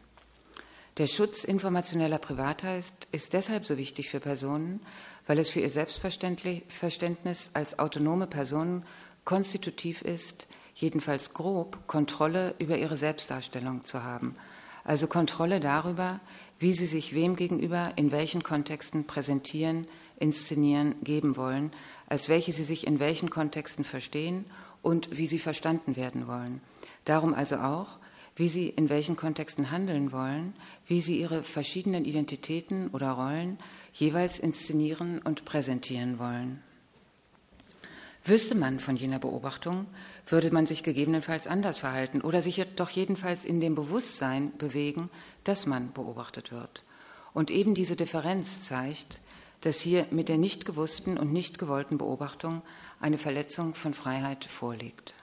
Der 0.99 1.07
Schutz 1.07 1.45
informationeller 1.45 2.19
Privatheit 2.19 2.85
ist 3.13 3.33
deshalb 3.33 3.67
so 3.67 3.79
wichtig 3.79 4.11
für 4.11 4.19
Personen, 4.19 4.81
weil 5.29 5.39
es 5.39 5.51
für 5.51 5.61
ihr 5.61 5.71
Selbstverständnis 5.71 7.51
als 7.55 7.79
autonome 7.79 8.27
Personen 8.27 8.85
konstitutiv 9.31 10.03
ist, 10.03 10.49
jedenfalls 10.75 11.35
grob, 11.35 11.87
Kontrolle 11.87 12.57
über 12.59 12.77
ihre 12.79 12.97
Selbstdarstellung 12.97 13.85
zu 13.87 14.03
haben. 14.03 14.35
Also 14.83 15.07
Kontrolle 15.07 15.61
darüber, 15.61 16.19
wie 16.59 16.73
sie 16.73 16.85
sich 16.85 17.15
wem 17.15 17.37
gegenüber 17.37 17.93
in 17.95 18.11
welchen 18.11 18.43
Kontexten 18.43 19.07
präsentieren, 19.07 19.87
inszenieren, 20.19 20.97
geben 21.05 21.37
wollen, 21.37 21.71
als 22.09 22.29
welche 22.29 22.53
sie 22.53 22.65
sich 22.65 22.89
in 22.89 22.99
welchen 22.99 23.31
Kontexten 23.31 23.85
verstehen 23.85 24.47
und 24.83 25.17
wie 25.17 25.29
sie 25.29 25.39
verstanden 25.39 25.95
werden 25.95 26.27
wollen. 26.27 26.61
Darum 27.05 27.33
also 27.33 27.59
auch, 27.59 28.01
wie 28.35 28.49
sie 28.49 28.67
in 28.69 28.89
welchen 28.89 29.15
Kontexten 29.15 29.71
handeln 29.71 30.11
wollen, 30.11 30.55
wie 30.89 31.01
sie 31.01 31.21
ihre 31.21 31.45
verschiedenen 31.45 32.05
Identitäten 32.05 32.89
oder 32.89 33.13
Rollen 33.13 33.61
jeweils 33.93 34.41
inszenieren 34.41 35.21
und 35.23 35.45
präsentieren 35.45 36.19
wollen. 36.19 36.61
Wüsste 38.31 38.55
man 38.55 38.79
von 38.79 38.95
jener 38.95 39.19
Beobachtung, 39.19 39.89
würde 40.29 40.53
man 40.53 40.65
sich 40.65 40.85
gegebenenfalls 40.85 41.49
anders 41.49 41.79
verhalten 41.79 42.21
oder 42.21 42.43
sich 42.43 42.65
doch 42.77 42.89
jedenfalls 42.89 43.45
in 43.45 43.61
dem 43.61 43.75
Bewusstsein 43.75 44.57
bewegen, 44.57 45.11
dass 45.43 45.67
man 45.67 45.93
beobachtet 45.93 46.53
wird. 46.53 46.85
Und 47.35 47.51
eben 47.51 47.75
diese 47.75 47.97
Differenz 47.97 48.63
zeigt, 48.63 49.19
dass 49.63 49.81
hier 49.81 50.07
mit 50.13 50.29
der 50.29 50.39
nicht 50.39 50.65
gewussten 50.65 51.19
und 51.19 51.33
nicht 51.33 51.59
gewollten 51.59 51.99
Beobachtung 51.99 52.63
eine 53.01 53.19
Verletzung 53.19 53.75
von 53.75 53.95
Freiheit 53.95 54.45
vorliegt. 54.45 55.15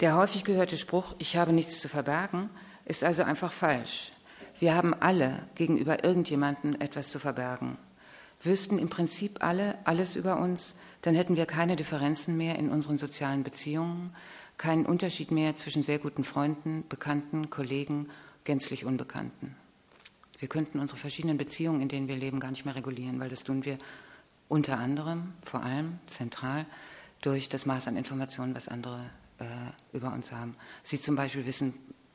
Der 0.00 0.14
häufig 0.14 0.44
gehörte 0.44 0.76
Spruch, 0.76 1.14
ich 1.16 1.38
habe 1.38 1.54
nichts 1.54 1.80
zu 1.80 1.88
verbergen, 1.88 2.50
ist 2.84 3.02
also 3.02 3.22
einfach 3.22 3.54
falsch. 3.54 4.10
Wir 4.58 4.74
haben 4.74 4.92
alle 4.92 5.48
gegenüber 5.54 6.04
irgendjemanden 6.04 6.78
etwas 6.82 7.08
zu 7.08 7.18
verbergen. 7.18 7.78
Wüssten 8.42 8.78
im 8.78 8.90
Prinzip 8.90 9.42
alle 9.42 9.78
alles 9.84 10.16
über 10.16 10.38
uns, 10.38 10.74
dann 11.06 11.14
hätten 11.14 11.36
wir 11.36 11.46
keine 11.46 11.76
Differenzen 11.76 12.36
mehr 12.36 12.58
in 12.58 12.68
unseren 12.68 12.98
sozialen 12.98 13.44
Beziehungen, 13.44 14.12
keinen 14.56 14.84
Unterschied 14.84 15.30
mehr 15.30 15.56
zwischen 15.56 15.84
sehr 15.84 16.00
guten 16.00 16.24
Freunden, 16.24 16.82
Bekannten, 16.88 17.48
Kollegen, 17.48 18.08
gänzlich 18.42 18.84
Unbekannten. 18.84 19.54
Wir 20.40 20.48
könnten 20.48 20.80
unsere 20.80 20.98
verschiedenen 20.98 21.38
Beziehungen, 21.38 21.80
in 21.80 21.86
denen 21.86 22.08
wir 22.08 22.16
leben, 22.16 22.40
gar 22.40 22.50
nicht 22.50 22.64
mehr 22.64 22.74
regulieren, 22.74 23.20
weil 23.20 23.28
das 23.28 23.44
tun 23.44 23.64
wir 23.64 23.78
unter 24.48 24.80
anderem, 24.80 25.34
vor 25.44 25.62
allem 25.62 26.00
zentral, 26.08 26.66
durch 27.20 27.48
das 27.48 27.66
Maß 27.66 27.86
an 27.86 27.96
Informationen, 27.96 28.56
was 28.56 28.66
andere 28.66 29.08
äh, 29.38 29.44
über 29.96 30.12
uns 30.12 30.32
haben. 30.32 30.52
Sie 30.82 31.00
zum 31.00 31.14
Beispiel 31.14 31.46
wissen 31.46 31.72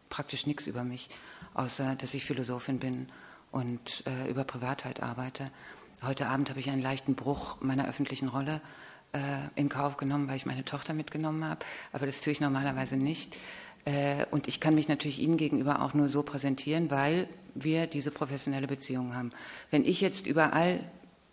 praktisch 0.10 0.46
nichts 0.46 0.68
über 0.68 0.84
mich, 0.84 1.10
außer 1.54 1.96
dass 1.96 2.14
ich 2.14 2.26
Philosophin 2.26 2.80
bin 2.80 3.08
und 3.54 4.04
äh, 4.06 4.30
über 4.30 4.44
Privatheit 4.44 5.02
arbeite. 5.02 5.46
Heute 6.02 6.28
Abend 6.28 6.50
habe 6.50 6.60
ich 6.60 6.70
einen 6.70 6.82
leichten 6.82 7.16
Bruch 7.16 7.62
meiner 7.62 7.88
öffentlichen 7.88 8.28
Rolle 8.28 8.60
äh, 9.14 9.20
in 9.56 9.70
Kauf 9.70 9.98
genommen, 9.98 10.28
weil 10.28 10.38
ich 10.38 10.46
meine 10.46 10.64
Tochter 10.64 10.94
mitgenommen 10.94 11.44
habe. 11.44 11.66
Aber 11.92 12.06
das 12.06 12.22
tue 12.22 12.32
ich 12.32 12.40
normalerweise 12.40 12.96
nicht. 12.96 13.36
Äh, 13.86 14.26
und 14.32 14.48
ich 14.48 14.60
kann 14.60 14.76
mich 14.76 14.88
natürlich 14.88 15.20
Ihnen 15.20 15.38
gegenüber 15.38 15.82
auch 15.82 15.94
nur 15.94 16.08
so 16.08 16.24
präsentieren, 16.24 16.90
weil 16.90 17.28
wir 17.54 17.88
diese 17.88 18.12
professionelle 18.12 18.68
Beziehung 18.68 19.16
haben. 19.16 19.32
Wenn 19.70 19.84
ich 19.84 20.00
jetzt 20.00 20.28
überall 20.28 20.80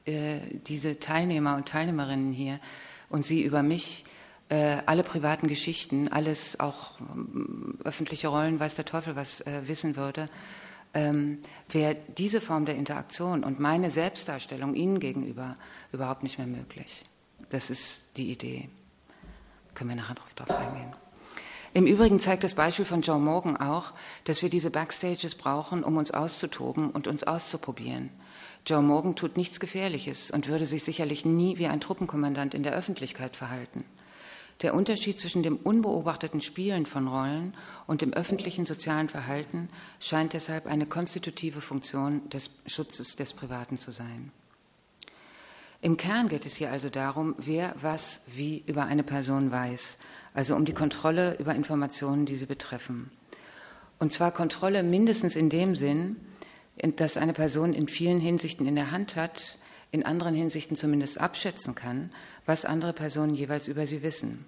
äh, 0.06 0.38
diese 0.66 0.98
Teilnehmer 0.98 1.56
und 1.56 1.68
Teilnehmerinnen 1.68 2.32
hier 2.32 2.58
und 3.08 3.24
Sie 3.24 3.42
über 3.42 3.62
mich 3.62 4.04
alle 4.50 5.02
privaten 5.02 5.46
Geschichten, 5.46 6.08
alles 6.08 6.58
auch 6.58 6.98
ähm, 7.00 7.76
öffentliche 7.84 8.28
Rollen, 8.28 8.58
weiß 8.58 8.76
der 8.76 8.86
Teufel 8.86 9.14
was 9.14 9.44
wissen 9.66 9.94
würde, 9.94 10.24
ähm, 10.94 11.38
wäre 11.68 11.96
diese 12.16 12.40
Form 12.40 12.64
der 12.64 12.76
Interaktion 12.76 13.44
und 13.44 13.60
meine 13.60 13.90
Selbstdarstellung 13.90 14.74
Ihnen 14.74 15.00
gegenüber 15.00 15.54
überhaupt 15.92 16.22
nicht 16.22 16.38
mehr 16.38 16.46
möglich. 16.46 17.04
Das 17.50 17.70
ist 17.70 18.02
die 18.16 18.30
Idee. 18.30 18.68
Können 19.74 19.90
wir 19.90 19.96
nachher 19.96 20.14
drauf 20.14 20.50
eingehen. 20.50 20.92
Im 21.74 21.86
Übrigen 21.86 22.18
zeigt 22.18 22.44
das 22.44 22.54
Beispiel 22.54 22.84
von 22.84 23.02
Joe 23.02 23.20
Morgan 23.20 23.56
auch, 23.56 23.92
dass 24.24 24.42
wir 24.42 24.50
diese 24.50 24.70
Backstages 24.70 25.34
brauchen, 25.34 25.84
um 25.84 25.96
uns 25.96 26.10
auszutoben 26.10 26.90
und 26.90 27.06
uns 27.06 27.24
auszuprobieren. 27.24 28.10
Joe 28.66 28.82
Morgan 28.82 29.16
tut 29.16 29.36
nichts 29.36 29.60
Gefährliches 29.60 30.30
und 30.30 30.48
würde 30.48 30.66
sich 30.66 30.82
sicherlich 30.82 31.24
nie 31.24 31.58
wie 31.58 31.66
ein 31.66 31.80
Truppenkommandant 31.80 32.54
in 32.54 32.62
der 32.62 32.74
Öffentlichkeit 32.74 33.36
verhalten. 33.36 33.84
Der 34.62 34.74
Unterschied 34.74 35.20
zwischen 35.20 35.44
dem 35.44 35.56
unbeobachteten 35.56 36.40
Spielen 36.40 36.84
von 36.84 37.06
Rollen 37.06 37.54
und 37.86 38.02
dem 38.02 38.12
öffentlichen 38.12 38.66
sozialen 38.66 39.08
Verhalten 39.08 39.68
scheint 40.00 40.32
deshalb 40.32 40.66
eine 40.66 40.86
konstitutive 40.86 41.60
Funktion 41.60 42.28
des 42.30 42.50
Schutzes 42.66 43.14
des 43.14 43.34
Privaten 43.34 43.78
zu 43.78 43.92
sein. 43.92 44.32
Im 45.80 45.96
Kern 45.96 46.28
geht 46.28 46.44
es 46.44 46.56
hier 46.56 46.72
also 46.72 46.88
darum, 46.88 47.36
wer 47.38 47.72
was 47.80 48.22
wie 48.26 48.64
über 48.66 48.86
eine 48.86 49.04
Person 49.04 49.52
weiß, 49.52 49.98
also 50.34 50.56
um 50.56 50.64
die 50.64 50.72
Kontrolle 50.72 51.36
über 51.38 51.54
Informationen, 51.54 52.26
die 52.26 52.34
sie 52.34 52.46
betreffen. 52.46 53.12
Und 54.00 54.12
zwar 54.12 54.32
Kontrolle 54.32 54.82
mindestens 54.82 55.36
in 55.36 55.50
dem 55.50 55.76
Sinn, 55.76 56.16
dass 56.96 57.16
eine 57.16 57.32
Person 57.32 57.74
in 57.74 57.86
vielen 57.86 58.18
Hinsichten 58.18 58.66
in 58.66 58.74
der 58.74 58.90
Hand 58.90 59.14
hat, 59.14 59.58
in 59.92 60.04
anderen 60.04 60.34
Hinsichten 60.34 60.76
zumindest 60.76 61.20
abschätzen 61.20 61.76
kann, 61.76 62.10
was 62.44 62.64
andere 62.64 62.92
Personen 62.92 63.36
jeweils 63.36 63.68
über 63.68 63.86
sie 63.86 64.02
wissen, 64.02 64.46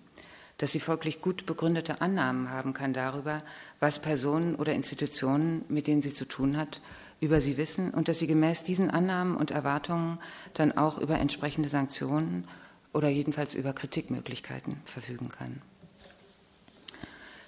dass 0.58 0.72
sie 0.72 0.80
folglich 0.80 1.20
gut 1.20 1.46
begründete 1.46 2.00
Annahmen 2.00 2.50
haben 2.50 2.72
kann 2.72 2.92
darüber, 2.92 3.38
was 3.78 4.00
Personen 4.00 4.56
oder 4.56 4.74
Institutionen, 4.74 5.64
mit 5.68 5.86
denen 5.86 6.02
sie 6.02 6.12
zu 6.12 6.24
tun 6.24 6.56
hat, 6.56 6.80
über 7.20 7.40
sie 7.40 7.56
wissen 7.56 7.90
und 7.90 8.08
dass 8.08 8.18
sie 8.18 8.26
gemäß 8.26 8.64
diesen 8.64 8.90
Annahmen 8.90 9.36
und 9.36 9.50
Erwartungen 9.50 10.18
dann 10.54 10.72
auch 10.72 10.98
über 10.98 11.18
entsprechende 11.18 11.68
Sanktionen 11.68 12.48
oder 12.92 13.08
jedenfalls 13.08 13.54
über 13.54 13.72
Kritikmöglichkeiten 13.72 14.80
verfügen 14.84 15.28
kann. 15.28 15.62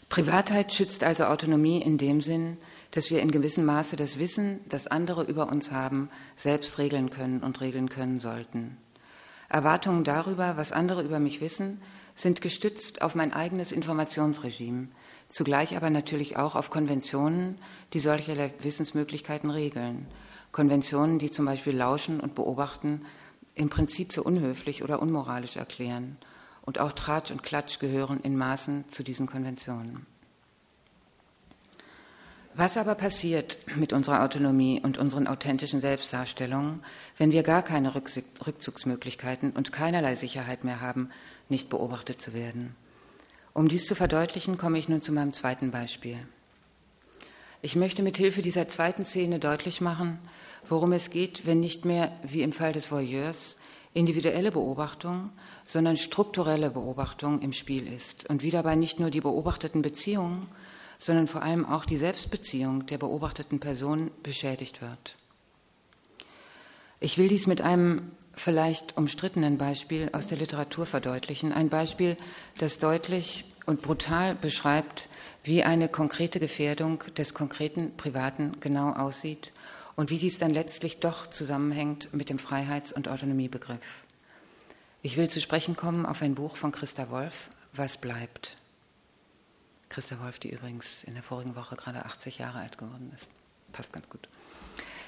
Privatheit 0.08 0.72
schützt 0.72 1.04
also 1.04 1.24
Autonomie 1.24 1.80
in 1.80 1.96
dem 1.96 2.20
Sinn, 2.20 2.58
dass 2.90 3.10
wir 3.10 3.22
in 3.22 3.30
gewissem 3.30 3.64
Maße 3.64 3.96
das 3.96 4.18
Wissen, 4.18 4.60
das 4.68 4.86
andere 4.86 5.24
über 5.24 5.50
uns 5.50 5.70
haben, 5.70 6.10
selbst 6.36 6.76
regeln 6.76 7.08
können 7.08 7.40
und 7.40 7.62
regeln 7.62 7.88
können 7.88 8.20
sollten. 8.20 8.76
Erwartungen 9.48 10.04
darüber, 10.04 10.58
was 10.58 10.72
andere 10.72 11.02
über 11.02 11.18
mich 11.18 11.40
wissen, 11.40 11.80
sind 12.14 12.42
gestützt 12.42 13.00
auf 13.00 13.14
mein 13.14 13.32
eigenes 13.32 13.72
Informationsregime, 13.72 14.88
zugleich 15.32 15.76
aber 15.76 15.90
natürlich 15.90 16.36
auch 16.36 16.54
auf 16.54 16.70
Konventionen, 16.70 17.58
die 17.92 18.00
solche 18.00 18.52
Wissensmöglichkeiten 18.60 19.50
regeln. 19.50 20.06
Konventionen, 20.52 21.18
die 21.18 21.30
zum 21.30 21.46
Beispiel 21.46 21.74
Lauschen 21.74 22.20
und 22.20 22.34
Beobachten 22.34 23.04
im 23.54 23.70
Prinzip 23.70 24.12
für 24.12 24.22
unhöflich 24.22 24.84
oder 24.84 25.00
unmoralisch 25.00 25.56
erklären. 25.56 26.18
Und 26.60 26.78
auch 26.78 26.92
Tratsch 26.92 27.30
und 27.30 27.42
Klatsch 27.42 27.78
gehören 27.78 28.20
in 28.20 28.36
Maßen 28.36 28.84
zu 28.90 29.02
diesen 29.02 29.26
Konventionen. 29.26 30.06
Was 32.54 32.76
aber 32.76 32.94
passiert 32.94 33.58
mit 33.76 33.94
unserer 33.94 34.22
Autonomie 34.22 34.80
und 34.82 34.98
unseren 34.98 35.26
authentischen 35.26 35.80
Selbstdarstellungen, 35.80 36.82
wenn 37.16 37.32
wir 37.32 37.42
gar 37.42 37.62
keine 37.62 37.94
Rückzugsmöglichkeiten 37.94 39.52
und 39.52 39.72
keinerlei 39.72 40.14
Sicherheit 40.14 40.62
mehr 40.62 40.82
haben, 40.82 41.08
nicht 41.48 41.70
beobachtet 41.70 42.20
zu 42.20 42.34
werden? 42.34 42.76
Um 43.54 43.68
dies 43.68 43.86
zu 43.86 43.94
verdeutlichen, 43.94 44.56
komme 44.56 44.78
ich 44.78 44.88
nun 44.88 45.02
zu 45.02 45.12
meinem 45.12 45.32
zweiten 45.32 45.70
Beispiel. 45.70 46.16
Ich 47.60 47.76
möchte 47.76 48.02
mit 48.02 48.16
Hilfe 48.16 48.42
dieser 48.42 48.68
zweiten 48.68 49.04
Szene 49.04 49.38
deutlich 49.38 49.80
machen, 49.80 50.18
worum 50.68 50.92
es 50.92 51.10
geht, 51.10 51.46
wenn 51.46 51.60
nicht 51.60 51.84
mehr, 51.84 52.10
wie 52.22 52.42
im 52.42 52.52
Fall 52.52 52.72
des 52.72 52.90
Voyeurs, 52.90 53.56
individuelle 53.94 54.50
Beobachtung, 54.50 55.30
sondern 55.64 55.96
strukturelle 55.96 56.70
Beobachtung 56.70 57.40
im 57.40 57.52
Spiel 57.52 57.86
ist 57.86 58.28
und 58.28 58.42
wie 58.42 58.50
dabei 58.50 58.74
nicht 58.74 59.00
nur 59.00 59.10
die 59.10 59.20
beobachteten 59.20 59.82
Beziehungen, 59.82 60.48
sondern 60.98 61.28
vor 61.28 61.42
allem 61.42 61.66
auch 61.66 61.84
die 61.84 61.98
Selbstbeziehung 61.98 62.86
der 62.86 62.98
beobachteten 62.98 63.60
Person 63.60 64.10
beschädigt 64.22 64.80
wird. 64.80 65.16
Ich 67.00 67.18
will 67.18 67.28
dies 67.28 67.46
mit 67.46 67.60
einem 67.60 68.12
vielleicht 68.34 68.96
umstrittenen 68.96 69.58
Beispiel 69.58 70.10
aus 70.12 70.26
der 70.26 70.38
Literatur 70.38 70.86
verdeutlichen. 70.86 71.52
Ein 71.52 71.68
Beispiel, 71.68 72.16
das 72.58 72.78
deutlich 72.78 73.44
und 73.66 73.82
brutal 73.82 74.34
beschreibt, 74.34 75.08
wie 75.44 75.64
eine 75.64 75.88
konkrete 75.88 76.40
Gefährdung 76.40 77.02
des 77.16 77.34
konkreten 77.34 77.96
Privaten 77.96 78.60
genau 78.60 78.92
aussieht 78.92 79.52
und 79.96 80.10
wie 80.10 80.18
dies 80.18 80.38
dann 80.38 80.52
letztlich 80.52 81.00
doch 81.00 81.28
zusammenhängt 81.28 82.12
mit 82.14 82.30
dem 82.30 82.38
Freiheits- 82.38 82.92
und 82.92 83.08
Autonomiebegriff. 83.08 84.02
Ich 85.02 85.16
will 85.16 85.28
zu 85.28 85.40
sprechen 85.40 85.76
kommen 85.76 86.06
auf 86.06 86.22
ein 86.22 86.34
Buch 86.34 86.56
von 86.56 86.72
Christa 86.72 87.10
Wolf, 87.10 87.50
Was 87.72 87.96
bleibt. 87.96 88.56
Christa 89.88 90.20
Wolf, 90.20 90.38
die 90.38 90.50
übrigens 90.50 91.04
in 91.04 91.14
der 91.14 91.22
vorigen 91.22 91.56
Woche 91.56 91.76
gerade 91.76 92.04
80 92.04 92.38
Jahre 92.38 92.60
alt 92.60 92.78
geworden 92.78 93.12
ist. 93.14 93.30
Passt 93.72 93.92
ganz 93.92 94.08
gut. 94.08 94.28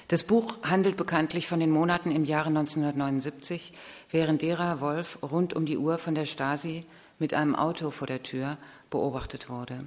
Das 0.07 0.23
Buch 0.23 0.57
handelt 0.61 0.97
bekanntlich 0.97 1.47
von 1.47 1.59
den 1.59 1.71
Monaten 1.71 2.11
im 2.11 2.25
Jahre 2.25 2.49
1979, 2.49 3.73
während 4.11 4.43
derer 4.43 4.79
Wolf 4.79 5.17
rund 5.23 5.55
um 5.55 5.65
die 5.65 5.77
Uhr 5.77 5.97
von 5.97 6.13
der 6.13 6.27
Stasi 6.27 6.85
mit 7.17 7.33
einem 7.33 7.55
Auto 7.55 7.89
vor 7.89 8.05
der 8.05 8.21
Tür 8.21 8.57
beobachtet 8.91 9.49
wurde. 9.49 9.79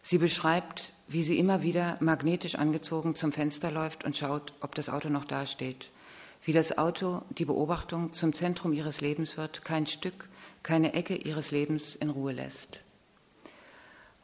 Sie 0.00 0.16
beschreibt, 0.16 0.94
wie 1.06 1.22
sie 1.22 1.38
immer 1.38 1.62
wieder 1.62 1.96
magnetisch 2.00 2.54
angezogen 2.54 3.14
zum 3.14 3.32
Fenster 3.32 3.70
läuft 3.70 4.04
und 4.04 4.16
schaut, 4.16 4.54
ob 4.62 4.74
das 4.74 4.88
Auto 4.88 5.10
noch 5.10 5.26
dasteht. 5.26 5.90
Wie 6.42 6.52
das 6.52 6.78
Auto, 6.78 7.22
die 7.30 7.44
Beobachtung, 7.44 8.14
zum 8.14 8.32
Zentrum 8.32 8.72
ihres 8.72 9.02
Lebens 9.02 9.36
wird, 9.36 9.64
kein 9.64 9.86
Stück, 9.86 10.28
keine 10.62 10.94
Ecke 10.94 11.14
ihres 11.14 11.50
Lebens 11.50 11.94
in 11.94 12.08
Ruhe 12.08 12.32
lässt. 12.32 12.85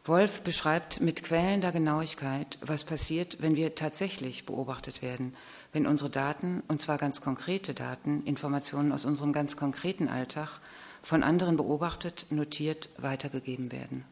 Wolf 0.04 0.42
beschreibt 0.42 1.00
mit 1.00 1.23
quälender 1.23 1.71
Genauigkeit, 1.71 2.59
was 2.61 2.82
passiert, 2.82 3.37
wenn 3.40 3.54
wir 3.54 3.76
tatsächlich 3.76 4.47
beobachtet 4.47 5.00
werden, 5.00 5.37
wenn 5.73 5.87
unsere 5.87 6.11
Daten, 6.11 6.64
und 6.66 6.82
zwar 6.82 6.99
ganz 6.99 7.21
konkrete 7.21 7.73
Daten, 7.73 8.25
Informationen 8.25 8.90
aus 8.90 9.04
unserem 9.04 9.32
ganz 9.32 9.56
konkreten 9.56 10.09
Alltag, 10.09 10.61
von 11.02 11.23
anderen 11.23 11.56
beobachtet, 11.56 12.26
notiert, 12.30 12.88
weitergegeben 12.99 13.71
werden. 13.71 14.04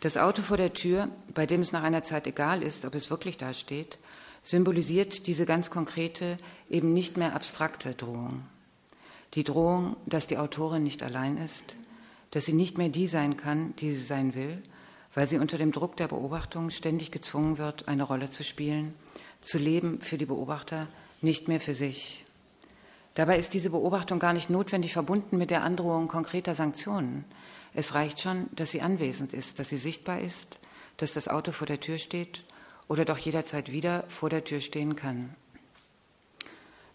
Das 0.00 0.16
Auto 0.16 0.42
vor 0.42 0.56
der 0.56 0.72
Tür, 0.72 1.08
bei 1.32 1.46
dem 1.46 1.60
es 1.60 1.70
nach 1.70 1.84
einer 1.84 2.02
Zeit 2.02 2.26
egal 2.26 2.60
ist, 2.60 2.84
ob 2.84 2.96
es 2.96 3.08
wirklich 3.08 3.36
da 3.36 3.54
steht, 3.54 3.98
symbolisiert 4.42 5.28
diese 5.28 5.46
ganz 5.46 5.70
konkrete, 5.70 6.36
eben 6.68 6.92
nicht 6.92 7.16
mehr 7.16 7.36
abstrakte 7.36 7.94
Drohung. 7.94 8.42
Die 9.34 9.44
Drohung, 9.44 9.96
dass 10.06 10.26
die 10.26 10.38
Autorin 10.38 10.82
nicht 10.82 11.04
allein 11.04 11.36
ist, 11.36 11.76
dass 12.32 12.46
sie 12.46 12.54
nicht 12.54 12.76
mehr 12.76 12.88
die 12.88 13.06
sein 13.06 13.36
kann, 13.36 13.76
die 13.76 13.92
sie 13.92 14.02
sein 14.02 14.34
will, 14.34 14.60
weil 15.14 15.28
sie 15.28 15.38
unter 15.38 15.58
dem 15.58 15.70
Druck 15.70 15.96
der 15.96 16.08
Beobachtung 16.08 16.70
ständig 16.70 17.12
gezwungen 17.12 17.58
wird, 17.58 17.86
eine 17.86 18.02
Rolle 18.02 18.30
zu 18.30 18.42
spielen, 18.42 18.94
zu 19.40 19.58
leben 19.58 20.00
für 20.00 20.18
die 20.18 20.26
Beobachter, 20.26 20.88
nicht 21.20 21.46
mehr 21.46 21.60
für 21.60 21.74
sich. 21.74 22.24
Dabei 23.14 23.38
ist 23.38 23.52
diese 23.52 23.70
Beobachtung 23.70 24.18
gar 24.18 24.32
nicht 24.32 24.48
notwendig 24.48 24.94
verbunden 24.94 25.36
mit 25.36 25.50
der 25.50 25.62
Androhung 25.62 26.08
konkreter 26.08 26.54
Sanktionen. 26.54 27.24
Es 27.74 27.94
reicht 27.94 28.20
schon, 28.20 28.48
dass 28.56 28.70
sie 28.70 28.80
anwesend 28.80 29.34
ist, 29.34 29.58
dass 29.58 29.68
sie 29.68 29.76
sichtbar 29.76 30.20
ist, 30.20 30.58
dass 30.96 31.12
das 31.12 31.28
Auto 31.28 31.52
vor 31.52 31.66
der 31.66 31.80
Tür 31.80 31.98
steht 31.98 32.44
oder 32.88 33.04
doch 33.04 33.18
jederzeit 33.18 33.70
wieder 33.70 34.04
vor 34.08 34.30
der 34.30 34.44
Tür 34.44 34.60
stehen 34.60 34.96
kann. 34.96 35.34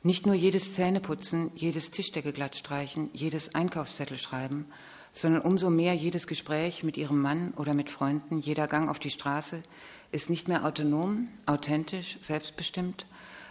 Nicht 0.01 0.25
nur 0.25 0.35
jedes 0.35 0.73
Zähneputzen, 0.73 1.51
jedes 1.55 1.91
Tischdecke 1.91 2.33
glatt 2.33 2.55
streichen, 2.55 3.09
jedes 3.13 3.53
Einkaufszettel 3.53 4.17
schreiben, 4.17 4.65
sondern 5.11 5.41
umso 5.41 5.69
mehr 5.69 5.93
jedes 5.93 6.27
Gespräch 6.27 6.83
mit 6.83 6.97
ihrem 6.97 7.21
Mann 7.21 7.53
oder 7.55 7.73
mit 7.73 7.89
Freunden, 7.89 8.39
jeder 8.39 8.67
Gang 8.67 8.89
auf 8.89 8.99
die 8.99 9.09
Straße 9.09 9.63
ist 10.11 10.29
nicht 10.29 10.47
mehr 10.47 10.65
autonom, 10.65 11.27
authentisch, 11.45 12.17
selbstbestimmt, 12.21 13.05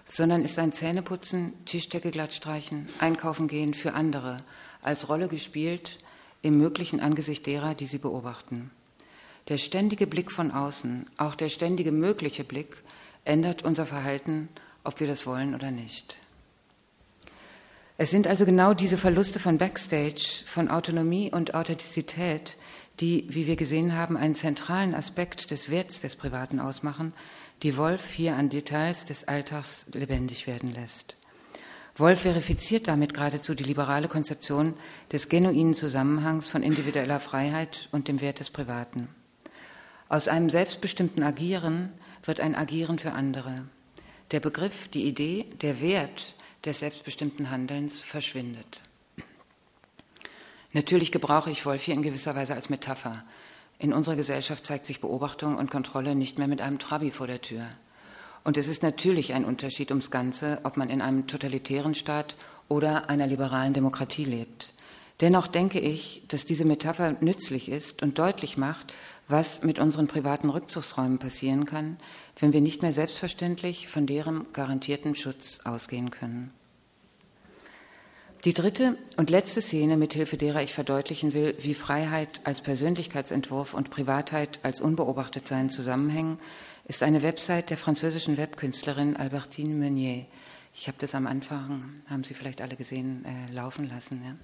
sondern 0.05 0.43
ist 0.43 0.59
ein 0.59 0.73
Zähneputzen, 0.73 1.53
Tischdecke 1.65 2.11
glatt 2.11 2.33
streichen, 2.33 2.89
einkaufen 3.01 3.49
gehen 3.49 3.75
für 3.75 3.95
andere, 3.95 4.39
als 4.83 5.09
Rolle 5.09 5.29
gespielt 5.29 5.99
im 6.43 6.57
möglichen 6.59 7.01
Angesicht 7.01 7.47
derer, 7.47 7.75
die 7.75 7.87
sie 7.87 7.99
beobachten. 7.99 8.71
Der 9.49 9.59
ständige 9.59 10.07
Blick 10.07 10.33
von 10.33 10.51
außen, 10.51 11.07
auch 11.17 11.35
der 11.35 11.49
ständige 11.49 11.93
mögliche 11.93 12.45
Blick, 12.45 12.83
ändert 13.25 13.65
unser 13.65 13.87
Verhalten, 13.87 14.49
ob 14.85 15.01
wir 15.01 15.07
das 15.07 15.27
wollen 15.27 15.55
oder 15.55 15.71
nicht. 15.71 16.19
Es 17.99 18.11
sind 18.11 18.27
also 18.27 18.45
genau 18.45 18.75
diese 18.75 18.99
Verluste 18.99 19.41
von 19.41 19.57
Backstage, 19.57 20.43
von 20.45 20.69
Autonomie 20.69 21.33
und 21.33 21.55
Authentizität, 21.55 22.59
die, 23.01 23.27
wie 23.31 23.47
wir 23.47 23.57
gesehen 23.57 23.97
haben, 23.97 24.19
einen 24.19 24.35
zentralen 24.35 24.95
Aspekt 24.95 25.51
des 25.51 25.71
Werts 25.71 26.01
des 26.01 26.15
Privaten 26.15 26.61
ausmachen, 26.61 27.15
die 27.63 27.79
Wolf 27.79 28.11
hier 28.11 28.37
an 28.37 28.51
Details 28.51 29.07
des 29.07 29.29
Alltags 29.29 29.87
lebendig 29.93 30.47
werden 30.47 30.75
lässt. 30.75 31.17
Wolf 31.97 32.21
verifiziert 32.21 32.87
damit 32.89 33.15
geradezu 33.15 33.55
die 33.55 33.65
liberale 33.65 34.09
Konzeption 34.09 34.75
des 35.11 35.31
genuinen 35.31 35.75
Zusammenhangs 35.75 36.51
von 36.51 36.63
individueller 36.63 37.21
Freiheit 37.21 37.89
und 37.93 38.09
dem 38.09 38.21
Wert 38.21 38.41
des 38.41 38.51
Privaten. 38.51 39.09
Aus 40.11 40.29
einem 40.29 40.51
selbstbestimmten 40.51 41.23
Agieren 41.23 41.95
wird 42.25 42.41
ein 42.41 42.55
Agieren 42.55 42.99
für 42.99 43.13
andere. 43.13 43.65
Der 44.33 44.41
Begriff, 44.41 44.89
die 44.89 45.07
Idee, 45.07 45.47
der 45.63 45.81
Wert 45.81 46.36
des 46.67 46.81
selbstbestimmten 46.81 47.51
Handelns 47.51 48.03
verschwindet. 48.03 48.83
Natürlich 50.73 51.13
gebrauche 51.13 51.51
ich 51.51 51.65
Wolf 51.65 51.85
hier 51.85 51.95
in 51.95 52.03
gewisser 52.03 52.35
Weise 52.35 52.55
als 52.55 52.69
Metapher. 52.69 53.25
In 53.79 53.93
unserer 53.93 54.17
Gesellschaft 54.17 54.67
zeigt 54.67 54.87
sich 54.87 55.01
Beobachtung 55.01 55.57
und 55.57 55.71
Kontrolle 55.71 56.15
nicht 56.15 56.39
mehr 56.39 56.49
mit 56.49 56.61
einem 56.61 56.79
Trabi 56.79 57.11
vor 57.11 57.27
der 57.27 57.41
Tür. 57.41 57.67
Und 58.45 58.57
es 58.57 58.69
ist 58.69 58.83
natürlich 58.83 59.33
ein 59.33 59.45
Unterschied 59.45 59.91
ums 59.91 60.11
Ganze, 60.11 60.61
ob 60.65 60.77
man 60.77 60.91
in 60.91 61.01
einem 61.01 61.27
totalitären 61.27 61.95
Staat 61.95 62.37
oder 62.69 63.09
einer 63.09 63.27
liberalen 63.27 63.75
Demokratie 63.75 64.25
lebt. 64.25 64.73
Dennoch 65.21 65.47
denke 65.47 65.81
ich, 65.81 66.25
dass 66.29 66.45
diese 66.45 66.67
Metapher 66.67 67.17
nützlich 67.21 67.71
ist 67.71 68.03
und 68.03 68.19
deutlich 68.19 68.59
macht, 68.59 68.93
was 69.29 69.63
mit 69.63 69.79
unseren 69.79 70.07
privaten 70.07 70.51
Rückzugsräumen 70.51 71.19
passieren 71.19 71.65
kann, 71.65 71.99
wenn 72.39 72.53
wir 72.53 72.61
nicht 72.61 72.83
mehr 72.83 72.93
selbstverständlich 72.93 73.89
von 73.89 74.07
deren 74.07 74.53
garantierten 74.53 75.15
Schutz 75.15 75.61
ausgehen 75.65 76.11
können. 76.11 76.53
Die 78.45 78.55
dritte 78.55 78.97
und 79.17 79.31
letzte 79.31 79.61
Szene, 79.61 79.97
mithilfe 79.97 80.37
derer 80.37 80.63
ich 80.63 80.73
verdeutlichen 80.73 81.35
will, 81.35 81.57
wie 81.59 81.75
Freiheit 81.75 82.41
als 82.45 82.61
Persönlichkeitsentwurf 82.61 83.75
und 83.75 83.91
Privatheit 83.91 84.61
als 84.63 84.81
Unbeobachtetsein 84.81 85.71
zusammenhängen, 85.71 86.39
ist 86.87 87.03
eine 87.03 87.23
Website 87.23 87.71
der 87.71 87.77
französischen 87.77 88.37
Webkünstlerin 88.37 89.17
Albertine 89.17 89.75
Meunier. 89.75 90.27
Ich 90.75 90.87
habe 90.87 90.99
das 91.01 91.15
am 91.17 91.27
Anfang, 91.27 92.03
haben 92.09 92.23
Sie 92.23 92.35
vielleicht 92.35 92.61
alle 92.61 92.77
gesehen, 92.77 93.25
äh, 93.25 93.53
laufen 93.53 93.89
lassen. 93.89 94.23
Ja? 94.25 94.37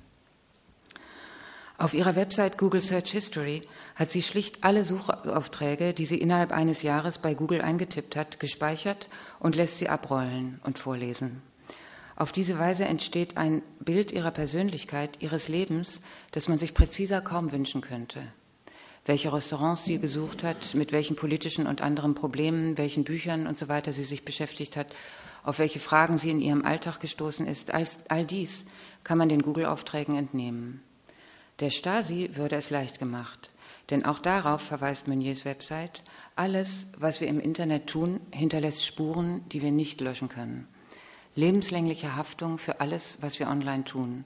Auf 1.82 1.94
ihrer 1.94 2.14
Website 2.14 2.58
Google 2.58 2.80
Search 2.80 3.10
History 3.10 3.62
hat 3.96 4.08
sie 4.08 4.22
schlicht 4.22 4.62
alle 4.62 4.84
Suchaufträge, 4.84 5.94
die 5.94 6.06
sie 6.06 6.18
innerhalb 6.18 6.52
eines 6.52 6.82
Jahres 6.82 7.18
bei 7.18 7.34
Google 7.34 7.60
eingetippt 7.60 8.14
hat, 8.14 8.38
gespeichert 8.38 9.08
und 9.40 9.56
lässt 9.56 9.80
sie 9.80 9.88
abrollen 9.88 10.60
und 10.62 10.78
vorlesen. 10.78 11.42
Auf 12.14 12.30
diese 12.30 12.56
Weise 12.56 12.84
entsteht 12.84 13.36
ein 13.36 13.62
Bild 13.80 14.12
ihrer 14.12 14.30
Persönlichkeit, 14.30 15.20
ihres 15.20 15.48
Lebens, 15.48 16.02
das 16.30 16.46
man 16.46 16.60
sich 16.60 16.72
präziser 16.72 17.20
kaum 17.20 17.50
wünschen 17.50 17.80
könnte. 17.80 18.22
Welche 19.04 19.32
Restaurants 19.32 19.84
sie 19.84 19.98
gesucht 19.98 20.44
hat, 20.44 20.76
mit 20.76 20.92
welchen 20.92 21.16
politischen 21.16 21.66
und 21.66 21.80
anderen 21.80 22.14
Problemen, 22.14 22.78
welchen 22.78 23.02
Büchern 23.02 23.48
und 23.48 23.58
so 23.58 23.66
weiter 23.66 23.92
sie 23.92 24.04
sich 24.04 24.24
beschäftigt 24.24 24.76
hat, 24.76 24.86
auf 25.42 25.58
welche 25.58 25.80
Fragen 25.80 26.16
sie 26.16 26.30
in 26.30 26.40
ihrem 26.40 26.64
Alltag 26.64 27.00
gestoßen 27.00 27.48
ist, 27.48 27.72
all 27.74 28.24
dies 28.24 28.66
kann 29.02 29.18
man 29.18 29.28
den 29.28 29.42
Google-Aufträgen 29.42 30.16
entnehmen. 30.16 30.80
Der 31.62 31.70
Stasi 31.70 32.30
würde 32.32 32.56
es 32.56 32.70
leicht 32.70 32.98
gemacht, 32.98 33.52
denn 33.90 34.04
auch 34.04 34.18
darauf 34.18 34.62
verweist 34.62 35.06
Meuniers 35.06 35.44
Website, 35.44 36.02
alles, 36.34 36.88
was 36.98 37.20
wir 37.20 37.28
im 37.28 37.38
Internet 37.38 37.86
tun, 37.86 38.18
hinterlässt 38.32 38.84
Spuren, 38.84 39.48
die 39.50 39.62
wir 39.62 39.70
nicht 39.70 40.00
löschen 40.00 40.28
können. 40.28 40.66
Lebenslängliche 41.36 42.16
Haftung 42.16 42.58
für 42.58 42.80
alles, 42.80 43.18
was 43.20 43.38
wir 43.38 43.46
online 43.46 43.84
tun. 43.84 44.24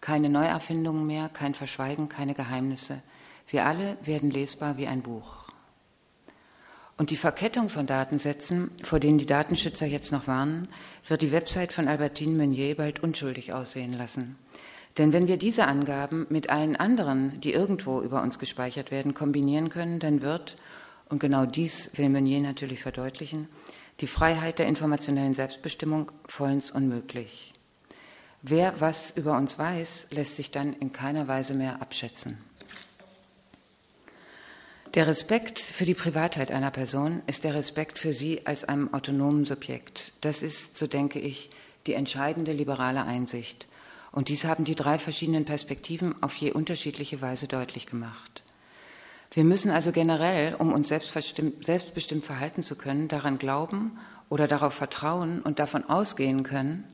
Keine 0.00 0.28
Neuerfindungen 0.28 1.04
mehr, 1.04 1.28
kein 1.28 1.54
Verschweigen, 1.54 2.08
keine 2.08 2.34
Geheimnisse. 2.34 3.02
Wir 3.48 3.66
alle 3.66 3.96
werden 4.04 4.30
lesbar 4.30 4.76
wie 4.76 4.86
ein 4.86 5.02
Buch. 5.02 5.46
Und 6.96 7.10
die 7.10 7.16
Verkettung 7.16 7.68
von 7.68 7.88
Datensätzen, 7.88 8.70
vor 8.84 9.00
denen 9.00 9.18
die 9.18 9.26
Datenschützer 9.26 9.86
jetzt 9.86 10.12
noch 10.12 10.28
warnen, 10.28 10.68
wird 11.08 11.22
die 11.22 11.32
Website 11.32 11.72
von 11.72 11.88
Albertine 11.88 12.36
Meunier 12.36 12.76
bald 12.76 13.02
unschuldig 13.02 13.52
aussehen 13.52 13.92
lassen. 13.92 14.38
Denn 14.98 15.12
wenn 15.12 15.28
wir 15.28 15.36
diese 15.36 15.66
Angaben 15.66 16.26
mit 16.30 16.48
allen 16.48 16.76
anderen, 16.76 17.40
die 17.40 17.52
irgendwo 17.52 18.00
über 18.00 18.22
uns 18.22 18.38
gespeichert 18.38 18.90
werden, 18.90 19.12
kombinieren 19.12 19.68
können, 19.68 19.98
dann 19.98 20.22
wird, 20.22 20.56
und 21.08 21.20
genau 21.20 21.44
dies 21.44 21.90
will 21.96 22.08
Meunier 22.08 22.40
natürlich 22.40 22.80
verdeutlichen, 22.80 23.48
die 24.00 24.06
Freiheit 24.06 24.58
der 24.58 24.66
informationellen 24.66 25.34
Selbstbestimmung 25.34 26.10
vollends 26.26 26.70
unmöglich. 26.70 27.52
Wer 28.42 28.80
was 28.80 29.10
über 29.10 29.36
uns 29.36 29.58
weiß, 29.58 30.08
lässt 30.10 30.36
sich 30.36 30.50
dann 30.50 30.72
in 30.74 30.92
keiner 30.92 31.28
Weise 31.28 31.54
mehr 31.54 31.82
abschätzen. 31.82 32.38
Der 34.94 35.06
Respekt 35.06 35.60
für 35.60 35.84
die 35.84 35.94
Privatheit 35.94 36.50
einer 36.50 36.70
Person 36.70 37.22
ist 37.26 37.44
der 37.44 37.54
Respekt 37.54 37.98
für 37.98 38.14
sie 38.14 38.46
als 38.46 38.64
einem 38.64 38.94
autonomen 38.94 39.44
Subjekt. 39.44 40.14
Das 40.22 40.42
ist, 40.42 40.78
so 40.78 40.86
denke 40.86 41.18
ich, 41.18 41.50
die 41.86 41.92
entscheidende 41.92 42.52
liberale 42.52 43.04
Einsicht. 43.04 43.66
Und 44.16 44.30
dies 44.30 44.46
haben 44.46 44.64
die 44.64 44.74
drei 44.74 44.98
verschiedenen 44.98 45.44
Perspektiven 45.44 46.22
auf 46.22 46.34
je 46.36 46.50
unterschiedliche 46.50 47.20
Weise 47.20 47.48
deutlich 47.48 47.86
gemacht. 47.86 48.42
Wir 49.30 49.44
müssen 49.44 49.70
also 49.70 49.92
generell, 49.92 50.54
um 50.54 50.72
uns 50.72 50.88
selbstbestimmt 50.88 52.24
verhalten 52.24 52.62
zu 52.62 52.76
können, 52.76 53.08
daran 53.08 53.36
glauben 53.36 53.98
oder 54.30 54.48
darauf 54.48 54.72
vertrauen 54.72 55.42
und 55.42 55.58
davon 55.58 55.84
ausgehen 55.84 56.44
können, 56.44 56.84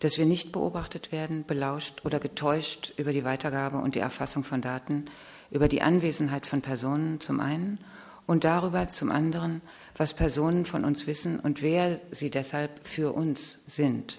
dass 0.00 0.18
wir 0.18 0.26
nicht 0.26 0.52
beobachtet 0.52 1.10
werden, 1.10 1.46
belauscht 1.46 2.04
oder 2.04 2.20
getäuscht 2.20 2.92
über 2.98 3.12
die 3.12 3.24
Weitergabe 3.24 3.78
und 3.78 3.94
die 3.94 4.00
Erfassung 4.00 4.44
von 4.44 4.60
Daten, 4.60 5.06
über 5.50 5.68
die 5.68 5.80
Anwesenheit 5.80 6.44
von 6.44 6.60
Personen 6.60 7.18
zum 7.22 7.40
einen 7.40 7.78
und 8.26 8.44
darüber 8.44 8.88
zum 8.88 9.10
anderen, 9.10 9.62
was 9.96 10.12
Personen 10.12 10.66
von 10.66 10.84
uns 10.84 11.06
wissen 11.06 11.40
und 11.40 11.62
wer 11.62 11.98
sie 12.10 12.28
deshalb 12.28 12.86
für 12.86 13.14
uns 13.14 13.60
sind. 13.66 14.18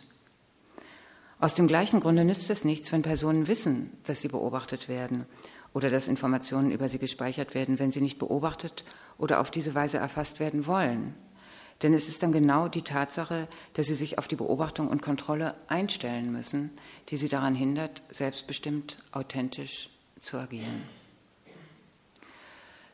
Aus 1.42 1.56
dem 1.56 1.68
gleichen 1.68 2.02
Grunde 2.02 2.26
nützt 2.26 2.50
es 2.50 2.66
nichts, 2.66 2.92
wenn 2.92 3.02
Personen 3.02 3.48
wissen, 3.48 3.92
dass 4.04 4.20
sie 4.20 4.28
beobachtet 4.28 4.90
werden 4.90 5.26
oder 5.74 5.90
dass 5.90 6.10
Informationen 6.10 6.70
über 6.70 6.90
sie 6.90 7.00
gespeichert 7.00 7.56
werden, 7.56 7.80
wenn 7.80 7.94
sie 7.94 8.02
nicht 8.02 8.20
beobachtet 8.20 8.84
oder 9.18 9.40
auf 9.40 9.50
diese 9.50 9.74
Weise 9.74 10.00
erfasst 10.00 10.42
werden 10.42 10.68
wollen. 10.68 11.16
Denn 11.82 11.94
es 11.94 12.10
ist 12.10 12.24
dann 12.24 12.34
genau 12.34 12.68
die 12.68 12.82
Tatsache, 12.82 13.48
dass 13.74 13.88
sie 13.88 13.94
sich 13.94 14.18
auf 14.18 14.28
die 14.28 14.36
Beobachtung 14.36 14.90
und 14.90 15.02
Kontrolle 15.02 15.56
einstellen 15.68 16.30
müssen, 16.30 16.72
die 17.08 17.16
sie 17.16 17.30
daran 17.30 17.56
hindert, 17.56 18.04
selbstbestimmt, 18.12 18.98
authentisch 19.14 19.92
zu 20.20 20.38
agieren. 20.38 20.84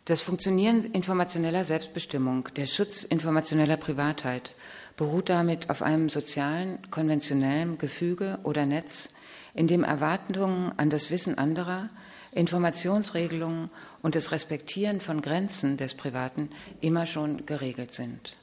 Das 0.05 0.21
Funktionieren 0.21 0.84
informationeller 0.91 1.65
Selbstbestimmung, 1.65 2.47
der 2.55 2.67
Schutz 2.67 3.03
informationeller 3.03 3.77
Privatheit 3.77 4.53
beruht 4.97 5.29
damit 5.29 5.69
auf 5.69 5.81
einem 5.81 6.10
sozialen, 6.10 6.79
konventionellen 6.89 7.77
Gefüge 7.77 8.39
oder 8.43 8.65
Netz, 8.65 9.10
in 9.53 9.67
dem 9.67 9.84
Erwartungen 9.84 10.71
an 10.77 10.89
das 10.89 11.12
Wissen 11.12 11.38
anderer, 11.38 11.89
Informationsregelungen 12.31 13.69
und 14.01 14.15
das 14.15 14.31
Respektieren 14.31 14.99
von 14.99 15.21
Grenzen 15.21 15.77
des 15.77 15.95
Privaten 15.95 16.49
immer 16.81 17.05
schon 17.05 17.45
geregelt 17.45 17.93
sind. 17.93 18.38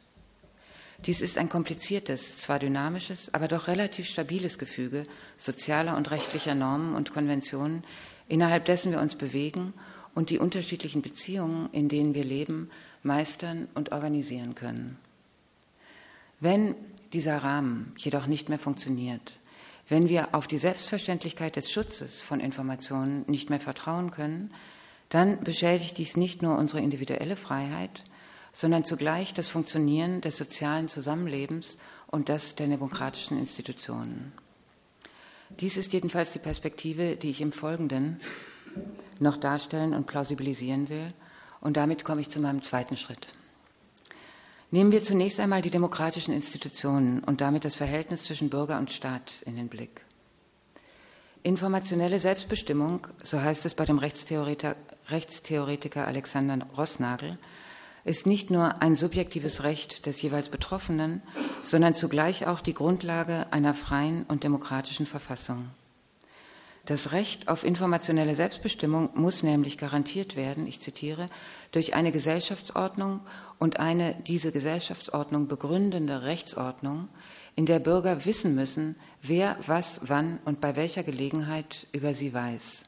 Dies 1.04 1.20
ist 1.20 1.36
ein 1.36 1.48
kompliziertes, 1.48 2.38
zwar 2.38 2.58
dynamisches, 2.58 3.34
aber 3.34 3.48
doch 3.48 3.66
relativ 3.66 4.06
stabiles 4.06 4.58
Gefüge 4.58 5.04
sozialer 5.36 5.96
und 5.96 6.10
rechtlicher 6.10 6.54
Normen 6.54 6.94
und 6.94 7.12
Konventionen, 7.12 7.84
innerhalb 8.28 8.64
dessen 8.66 8.92
wir 8.92 9.00
uns 9.00 9.16
bewegen 9.16 9.74
und 10.14 10.30
die 10.30 10.38
unterschiedlichen 10.38 11.02
Beziehungen, 11.02 11.68
in 11.72 11.88
denen 11.88 12.14
wir 12.14 12.24
leben, 12.24 12.70
meistern 13.02 13.68
und 13.74 13.92
organisieren 13.92 14.54
können. 14.54 14.96
Wenn 16.42 16.74
dieser 17.12 17.36
Rahmen 17.36 17.92
jedoch 17.96 18.26
nicht 18.26 18.48
mehr 18.48 18.58
funktioniert, 18.58 19.38
wenn 19.88 20.08
wir 20.08 20.34
auf 20.34 20.48
die 20.48 20.58
Selbstverständlichkeit 20.58 21.54
des 21.54 21.70
Schutzes 21.70 22.20
von 22.20 22.40
Informationen 22.40 23.24
nicht 23.28 23.48
mehr 23.48 23.60
vertrauen 23.60 24.10
können, 24.10 24.52
dann 25.08 25.38
beschädigt 25.44 25.98
dies 25.98 26.16
nicht 26.16 26.42
nur 26.42 26.58
unsere 26.58 26.82
individuelle 26.82 27.36
Freiheit, 27.36 28.02
sondern 28.50 28.84
zugleich 28.84 29.32
das 29.34 29.50
Funktionieren 29.50 30.20
des 30.20 30.36
sozialen 30.36 30.88
Zusammenlebens 30.88 31.78
und 32.08 32.28
das 32.28 32.56
der 32.56 32.66
demokratischen 32.66 33.38
Institutionen. 33.38 34.32
Dies 35.60 35.76
ist 35.76 35.92
jedenfalls 35.92 36.32
die 36.32 36.40
Perspektive, 36.40 37.14
die 37.14 37.30
ich 37.30 37.40
im 37.40 37.52
Folgenden 37.52 38.20
noch 39.20 39.36
darstellen 39.36 39.94
und 39.94 40.08
plausibilisieren 40.08 40.88
will, 40.88 41.14
und 41.60 41.76
damit 41.76 42.04
komme 42.04 42.20
ich 42.20 42.30
zu 42.30 42.40
meinem 42.40 42.62
zweiten 42.64 42.96
Schritt. 42.96 43.28
Nehmen 44.72 44.90
wir 44.90 45.04
zunächst 45.04 45.38
einmal 45.38 45.60
die 45.60 45.68
demokratischen 45.68 46.32
Institutionen 46.32 47.22
und 47.24 47.42
damit 47.42 47.66
das 47.66 47.74
Verhältnis 47.74 48.24
zwischen 48.24 48.48
Bürger 48.48 48.78
und 48.78 48.90
Staat 48.90 49.42
in 49.44 49.54
den 49.54 49.68
Blick. 49.68 50.02
Informationelle 51.42 52.18
Selbstbestimmung, 52.18 53.06
so 53.22 53.38
heißt 53.38 53.66
es 53.66 53.74
bei 53.74 53.84
dem 53.84 53.98
Rechtstheoretiker, 53.98 54.74
Rechtstheoretiker 55.10 56.06
Alexander 56.06 56.66
Rossnagel, 56.74 57.36
ist 58.06 58.26
nicht 58.26 58.50
nur 58.50 58.80
ein 58.80 58.96
subjektives 58.96 59.62
Recht 59.62 60.06
des 60.06 60.22
jeweils 60.22 60.48
Betroffenen, 60.48 61.20
sondern 61.62 61.94
zugleich 61.94 62.46
auch 62.46 62.62
die 62.62 62.72
Grundlage 62.72 63.52
einer 63.52 63.74
freien 63.74 64.24
und 64.24 64.42
demokratischen 64.42 65.04
Verfassung. 65.04 65.68
Das 66.84 67.12
Recht 67.12 67.46
auf 67.46 67.62
informationelle 67.62 68.34
Selbstbestimmung 68.34 69.10
muss 69.14 69.44
nämlich 69.44 69.78
garantiert 69.78 70.34
werden, 70.34 70.66
ich 70.66 70.80
zitiere, 70.80 71.28
durch 71.70 71.94
eine 71.94 72.10
Gesellschaftsordnung 72.10 73.20
und 73.58 73.78
eine 73.78 74.16
diese 74.26 74.50
Gesellschaftsordnung 74.50 75.46
begründende 75.46 76.22
Rechtsordnung, 76.22 77.08
in 77.54 77.66
der 77.66 77.78
Bürger 77.78 78.24
wissen 78.24 78.56
müssen, 78.56 78.96
wer 79.20 79.56
was 79.64 80.00
wann 80.04 80.40
und 80.44 80.60
bei 80.60 80.74
welcher 80.74 81.04
Gelegenheit 81.04 81.86
über 81.92 82.14
sie 82.14 82.34
weiß. 82.34 82.84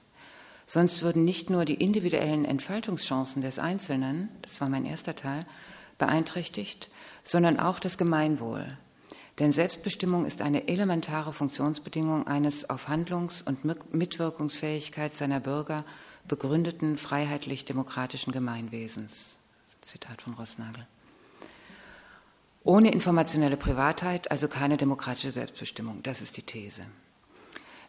Sonst 0.66 1.02
würden 1.02 1.24
nicht 1.24 1.50
nur 1.50 1.64
die 1.64 1.74
individuellen 1.74 2.44
Entfaltungschancen 2.44 3.42
des 3.42 3.58
Einzelnen, 3.60 4.28
das 4.42 4.60
war 4.60 4.68
mein 4.68 4.86
erster 4.86 5.14
Teil, 5.14 5.46
beeinträchtigt, 5.98 6.90
sondern 7.22 7.60
auch 7.60 7.78
das 7.78 7.98
Gemeinwohl, 7.98 8.76
denn 9.38 9.52
Selbstbestimmung 9.52 10.26
ist 10.26 10.42
eine 10.42 10.68
elementare 10.68 11.32
Funktionsbedingung 11.32 12.26
eines 12.26 12.70
auf 12.70 12.88
Handlungs- 12.88 13.42
und 13.42 13.64
Mitwirkungsfähigkeit 13.92 15.16
seiner 15.16 15.40
Bürger 15.40 15.84
begründeten 16.28 16.96
freiheitlich-demokratischen 16.96 18.32
Gemeinwesens. 18.32 19.38
Zitat 19.82 20.22
von 20.22 20.34
Rossnagel. 20.34 20.86
Ohne 22.62 22.92
informationelle 22.92 23.58
Privatheit 23.58 24.30
also 24.30 24.48
keine 24.48 24.78
demokratische 24.78 25.32
Selbstbestimmung. 25.32 26.02
Das 26.02 26.22
ist 26.22 26.36
die 26.38 26.42
These. 26.42 26.86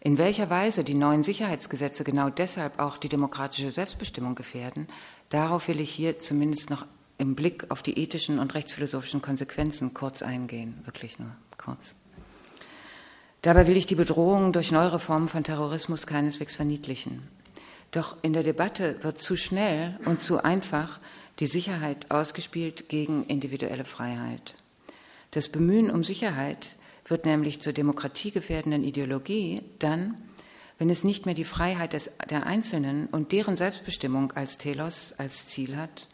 In 0.01 0.17
welcher 0.17 0.49
Weise 0.49 0.83
die 0.83 0.93
neuen 0.93 1.23
Sicherheitsgesetze 1.23 2.03
genau 2.03 2.29
deshalb 2.29 2.79
auch 2.79 2.97
die 2.97 3.09
demokratische 3.09 3.71
Selbstbestimmung 3.71 4.35
gefährden, 4.35 4.87
darauf 5.29 5.67
will 5.67 5.79
ich 5.79 5.91
hier 5.91 6.19
zumindest 6.19 6.69
noch 6.69 6.85
im 7.17 7.35
Blick 7.35 7.71
auf 7.71 7.81
die 7.81 7.97
ethischen 7.97 8.39
und 8.39 8.53
rechtsphilosophischen 8.53 9.21
Konsequenzen 9.21 9.93
kurz 9.93 10.21
eingehen, 10.21 10.75
wirklich 10.85 11.19
nur 11.19 11.35
kurz. 11.57 11.95
Dabei 13.41 13.67
will 13.67 13.77
ich 13.77 13.85
die 13.85 13.95
Bedrohung 13.95 14.53
durch 14.53 14.71
neuere 14.71 14.99
Formen 14.99 15.27
von 15.27 15.43
Terrorismus 15.43 16.07
keineswegs 16.07 16.55
verniedlichen. 16.55 17.27
Doch 17.91 18.17
in 18.23 18.33
der 18.33 18.43
Debatte 18.43 19.03
wird 19.03 19.21
zu 19.21 19.37
schnell 19.37 19.99
und 20.05 20.21
zu 20.21 20.43
einfach 20.43 20.99
die 21.39 21.47
Sicherheit 21.47 22.09
ausgespielt 22.11 22.89
gegen 22.89 23.23
individuelle 23.25 23.85
Freiheit. 23.85 24.55
Das 25.31 25.49
Bemühen 25.49 25.91
um 25.91 26.03
Sicherheit 26.03 26.77
wird 27.07 27.25
nämlich 27.25 27.61
zur 27.61 27.73
demokratiegefährdenden 27.73 28.83
Ideologie 28.83 29.61
dann, 29.79 30.17
wenn 30.79 30.89
es 30.89 31.03
nicht 31.03 31.25
mehr 31.25 31.35
die 31.35 31.45
Freiheit 31.45 31.93
des, 31.93 32.09
der 32.29 32.45
Einzelnen 32.45 33.07
und 33.07 33.31
deren 33.31 33.57
Selbstbestimmung 33.57 34.31
als 34.31 34.57
Telos, 34.57 35.13
als 35.17 35.47
Ziel 35.47 35.77
hat, 35.77 36.07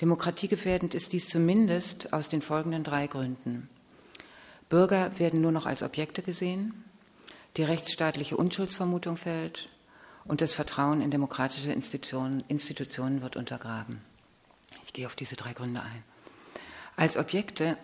Demokratiegefährdend 0.00 0.94
ist 0.94 1.12
dies 1.12 1.28
zumindest 1.28 2.12
aus 2.12 2.28
den 2.28 2.40
folgenden 2.40 2.84
drei 2.84 3.06
Gründen. 3.06 3.68
Bürger 4.68 5.18
werden 5.18 5.40
nur 5.40 5.52
noch 5.52 5.66
als 5.66 5.82
Objekte 5.82 6.22
gesehen, 6.22 6.84
die 7.56 7.64
rechtsstaatliche 7.64 8.36
Unschuldsvermutung 8.36 9.16
fällt 9.16 9.70
und 10.24 10.40
das 10.40 10.54
Vertrauen 10.54 11.02
in 11.02 11.10
demokratische 11.10 11.72
Institutionen, 11.72 12.44
Institutionen 12.48 13.20
wird 13.20 13.36
untergraben. 13.36 14.00
Ich 14.84 14.92
gehe 14.92 15.06
auf 15.06 15.16
diese 15.16 15.36
drei 15.36 15.52
Gründe 15.52 15.82
ein. 15.82 16.02
Als 16.96 17.16
Objekte 17.16 17.76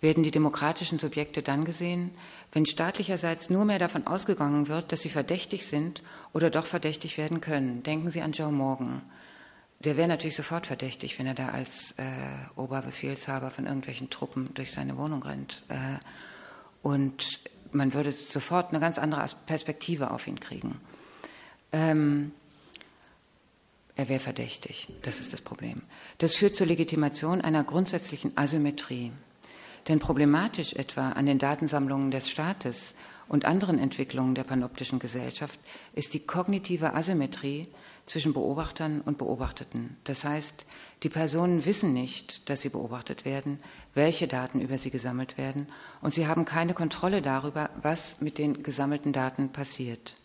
werden 0.00 0.24
die 0.24 0.30
demokratischen 0.30 0.98
Subjekte 0.98 1.42
dann 1.42 1.64
gesehen, 1.64 2.10
wenn 2.52 2.66
staatlicherseits 2.66 3.48
nur 3.48 3.64
mehr 3.64 3.78
davon 3.78 4.06
ausgegangen 4.06 4.68
wird, 4.68 4.92
dass 4.92 5.00
sie 5.00 5.08
verdächtig 5.08 5.66
sind 5.66 6.02
oder 6.32 6.50
doch 6.50 6.66
verdächtig 6.66 7.16
werden 7.16 7.40
können. 7.40 7.82
Denken 7.82 8.10
Sie 8.10 8.20
an 8.20 8.32
Joe 8.32 8.52
Morgan, 8.52 9.02
der 9.84 9.96
wäre 9.96 10.08
natürlich 10.08 10.36
sofort 10.36 10.66
verdächtig, 10.66 11.18
wenn 11.18 11.26
er 11.26 11.34
da 11.34 11.48
als 11.48 11.92
äh, 11.92 12.02
Oberbefehlshaber 12.56 13.50
von 13.50 13.66
irgendwelchen 13.66 14.10
Truppen 14.10 14.52
durch 14.54 14.72
seine 14.72 14.96
Wohnung 14.96 15.22
rennt. 15.22 15.64
Äh, 15.68 15.98
und 16.82 17.40
man 17.72 17.92
würde 17.92 18.12
sofort 18.12 18.70
eine 18.70 18.80
ganz 18.80 18.98
andere 18.98 19.26
Perspektive 19.46 20.10
auf 20.10 20.26
ihn 20.26 20.40
kriegen. 20.40 20.80
Ähm, 21.72 22.32
er 23.96 24.08
wäre 24.08 24.20
verdächtig, 24.20 24.88
das 25.02 25.20
ist 25.20 25.32
das 25.32 25.40
Problem. 25.40 25.80
Das 26.18 26.36
führt 26.36 26.56
zur 26.56 26.66
Legitimation 26.66 27.40
einer 27.40 27.62
grundsätzlichen 27.62 28.36
Asymmetrie. 28.36 29.12
Denn 29.88 29.98
problematisch 29.98 30.72
etwa 30.72 31.10
an 31.10 31.26
den 31.26 31.38
Datensammlungen 31.38 32.10
des 32.10 32.30
Staates 32.30 32.94
und 33.28 33.44
anderen 33.44 33.78
Entwicklungen 33.78 34.34
der 34.34 34.44
panoptischen 34.44 34.98
Gesellschaft 34.98 35.60
ist 35.94 36.14
die 36.14 36.26
kognitive 36.26 36.94
Asymmetrie 36.94 37.68
zwischen 38.06 38.32
Beobachtern 38.32 39.00
und 39.00 39.18
Beobachteten. 39.18 39.96
Das 40.04 40.24
heißt, 40.24 40.66
die 41.02 41.08
Personen 41.08 41.64
wissen 41.64 41.92
nicht, 41.92 42.48
dass 42.50 42.60
sie 42.60 42.68
beobachtet 42.68 43.24
werden, 43.24 43.58
welche 43.94 44.28
Daten 44.28 44.60
über 44.60 44.78
sie 44.78 44.90
gesammelt 44.90 45.38
werden, 45.38 45.68
und 46.02 46.14
sie 46.14 46.26
haben 46.26 46.44
keine 46.44 46.74
Kontrolle 46.74 47.22
darüber, 47.22 47.70
was 47.82 48.20
mit 48.20 48.38
den 48.38 48.62
gesammelten 48.62 49.12
Daten 49.12 49.50
passiert. 49.50 50.16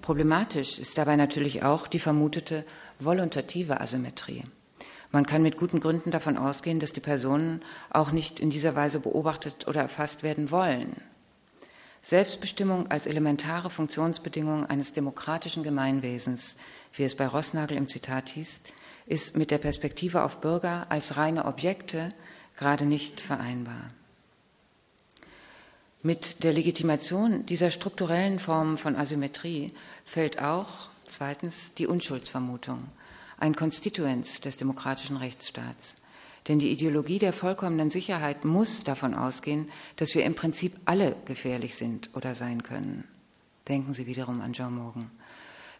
Problematisch 0.00 0.78
ist 0.78 0.98
dabei 0.98 1.16
natürlich 1.16 1.62
auch 1.62 1.88
die 1.88 1.98
vermutete 1.98 2.64
volontative 3.00 3.80
Asymmetrie. 3.80 4.44
Man 5.12 5.26
kann 5.26 5.42
mit 5.42 5.56
guten 5.56 5.80
Gründen 5.80 6.10
davon 6.10 6.36
ausgehen, 6.36 6.80
dass 6.80 6.92
die 6.92 7.00
Personen 7.00 7.62
auch 7.90 8.12
nicht 8.12 8.38
in 8.38 8.50
dieser 8.50 8.74
Weise 8.74 9.00
beobachtet 9.00 9.66
oder 9.66 9.80
erfasst 9.80 10.22
werden 10.22 10.50
wollen. 10.50 10.96
Selbstbestimmung 12.02 12.88
als 12.88 13.06
elementare 13.06 13.68
Funktionsbedingung 13.68 14.66
eines 14.66 14.92
demokratischen 14.92 15.64
Gemeinwesens 15.64 16.56
wie 16.96 17.04
es 17.04 17.14
bei 17.14 17.26
Rossnagel 17.26 17.76
im 17.76 17.88
Zitat 17.88 18.30
hieß, 18.30 18.60
ist 19.06 19.36
mit 19.36 19.50
der 19.50 19.58
Perspektive 19.58 20.22
auf 20.22 20.40
Bürger 20.40 20.86
als 20.88 21.16
reine 21.16 21.44
Objekte 21.44 22.08
gerade 22.56 22.84
nicht 22.84 23.20
vereinbar. 23.20 23.88
Mit 26.02 26.44
der 26.44 26.52
Legitimation 26.52 27.46
dieser 27.46 27.70
strukturellen 27.70 28.38
Formen 28.38 28.78
von 28.78 28.96
Asymmetrie 28.96 29.72
fällt 30.04 30.42
auch, 30.42 30.90
Zweitens 31.08 31.72
die 31.74 31.86
Unschuldsvermutung, 31.86 32.82
ein 33.38 33.54
Konstituenz 33.54 34.40
des 34.40 34.56
demokratischen 34.56 35.16
Rechtsstaats. 35.16 35.96
Denn 36.48 36.58
die 36.58 36.70
Ideologie 36.70 37.18
der 37.18 37.32
vollkommenen 37.32 37.90
Sicherheit 37.90 38.44
muss 38.44 38.84
davon 38.84 39.14
ausgehen, 39.14 39.68
dass 39.96 40.14
wir 40.14 40.24
im 40.24 40.34
Prinzip 40.34 40.76
alle 40.84 41.16
gefährlich 41.24 41.74
sind 41.74 42.10
oder 42.14 42.34
sein 42.34 42.62
können. 42.62 43.04
Denken 43.68 43.94
Sie 43.94 44.06
wiederum 44.06 44.40
an 44.40 44.52
John 44.52 44.76
Morgan. 44.76 45.10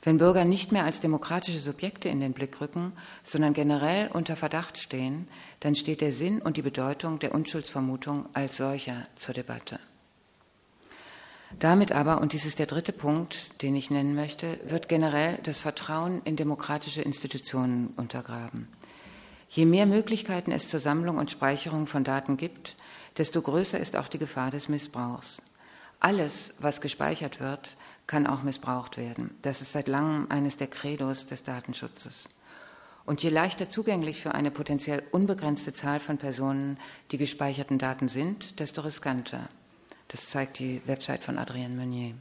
Wenn 0.06 0.18
Bürger 0.18 0.44
nicht 0.44 0.70
mehr 0.70 0.84
als 0.84 1.00
demokratische 1.00 1.58
Subjekte 1.58 2.08
in 2.08 2.20
den 2.20 2.32
Blick 2.32 2.60
rücken, 2.60 2.92
sondern 3.24 3.54
generell 3.54 4.08
unter 4.12 4.36
Verdacht 4.36 4.78
stehen, 4.78 5.26
dann 5.58 5.74
steht 5.74 6.00
der 6.00 6.12
Sinn 6.12 6.40
und 6.40 6.56
die 6.56 6.62
Bedeutung 6.62 7.18
der 7.18 7.34
Unschuldsvermutung 7.34 8.28
als 8.32 8.58
solcher 8.58 9.02
zur 9.16 9.34
Debatte. 9.34 9.80
Damit 11.58 11.90
aber, 11.90 12.20
und 12.20 12.34
dies 12.34 12.44
ist 12.44 12.60
der 12.60 12.66
dritte 12.66 12.92
Punkt, 12.92 13.60
den 13.62 13.74
ich 13.74 13.90
nennen 13.90 14.14
möchte, 14.14 14.60
wird 14.66 14.88
generell 14.88 15.40
das 15.42 15.58
Vertrauen 15.58 16.22
in 16.22 16.36
demokratische 16.36 17.02
Institutionen 17.02 17.88
untergraben. 17.96 18.68
Je 19.48 19.64
mehr 19.64 19.86
Möglichkeiten 19.86 20.52
es 20.52 20.68
zur 20.68 20.78
Sammlung 20.78 21.18
und 21.18 21.32
Speicherung 21.32 21.88
von 21.88 22.04
Daten 22.04 22.36
gibt, 22.36 22.76
desto 23.18 23.42
größer 23.42 23.80
ist 23.80 23.96
auch 23.96 24.06
die 24.06 24.18
Gefahr 24.18 24.52
des 24.52 24.68
Missbrauchs. 24.68 25.42
Alles, 25.98 26.54
was 26.60 26.80
gespeichert 26.80 27.40
wird, 27.40 27.76
kann 28.06 28.26
auch 28.26 28.42
missbraucht 28.42 28.96
werden. 28.96 29.36
Das 29.42 29.60
ist 29.60 29.72
seit 29.72 29.88
langem 29.88 30.26
eines 30.30 30.56
der 30.56 30.68
Credos 30.68 31.26
des 31.26 31.42
Datenschutzes. 31.42 32.28
Und 33.04 33.22
je 33.22 33.30
leichter 33.30 33.70
zugänglich 33.70 34.20
für 34.20 34.34
eine 34.34 34.50
potenziell 34.50 35.02
unbegrenzte 35.12 35.72
Zahl 35.72 36.00
von 36.00 36.18
Personen 36.18 36.78
die 37.12 37.18
gespeicherten 37.18 37.78
Daten 37.78 38.08
sind, 38.08 38.58
desto 38.58 38.80
riskanter. 38.80 39.48
Das 40.08 40.28
zeigt 40.28 40.58
die 40.58 40.82
Website 40.86 41.22
von 41.22 41.38
Adrienne 41.38 41.76
Meunier. 41.76 42.14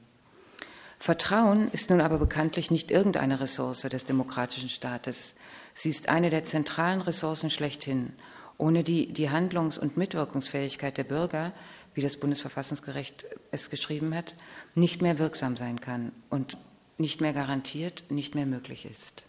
Vertrauen 0.97 1.69
ist 1.71 1.89
nun 1.89 2.01
aber 2.01 2.17
bekanntlich 2.17 2.71
nicht 2.71 2.89
irgendeine 2.89 3.39
Ressource 3.39 3.81
des 3.81 4.05
demokratischen 4.05 4.69
Staates. 4.69 5.35
Sie 5.73 5.89
ist 5.89 6.09
eine 6.09 6.29
der 6.29 6.45
zentralen 6.45 7.01
Ressourcen 7.01 7.49
schlechthin, 7.49 8.13
ohne 8.57 8.83
die 8.83 9.11
die 9.11 9.29
Handlungs- 9.29 9.77
und 9.77 9.97
Mitwirkungsfähigkeit 9.97 10.97
der 10.97 11.03
Bürger, 11.03 11.51
wie 11.95 12.01
das 12.01 12.17
Bundesverfassungsgericht 12.17 13.25
es 13.51 13.69
geschrieben 13.69 14.13
hat, 14.13 14.35
nicht 14.75 15.01
mehr 15.01 15.17
wirksam 15.17 15.57
sein 15.57 15.81
kann 15.81 16.11
und 16.29 16.57
nicht 16.97 17.21
mehr 17.21 17.33
garantiert, 17.33 18.03
nicht 18.09 18.35
mehr 18.35 18.45
möglich 18.45 18.85
ist. 18.85 19.25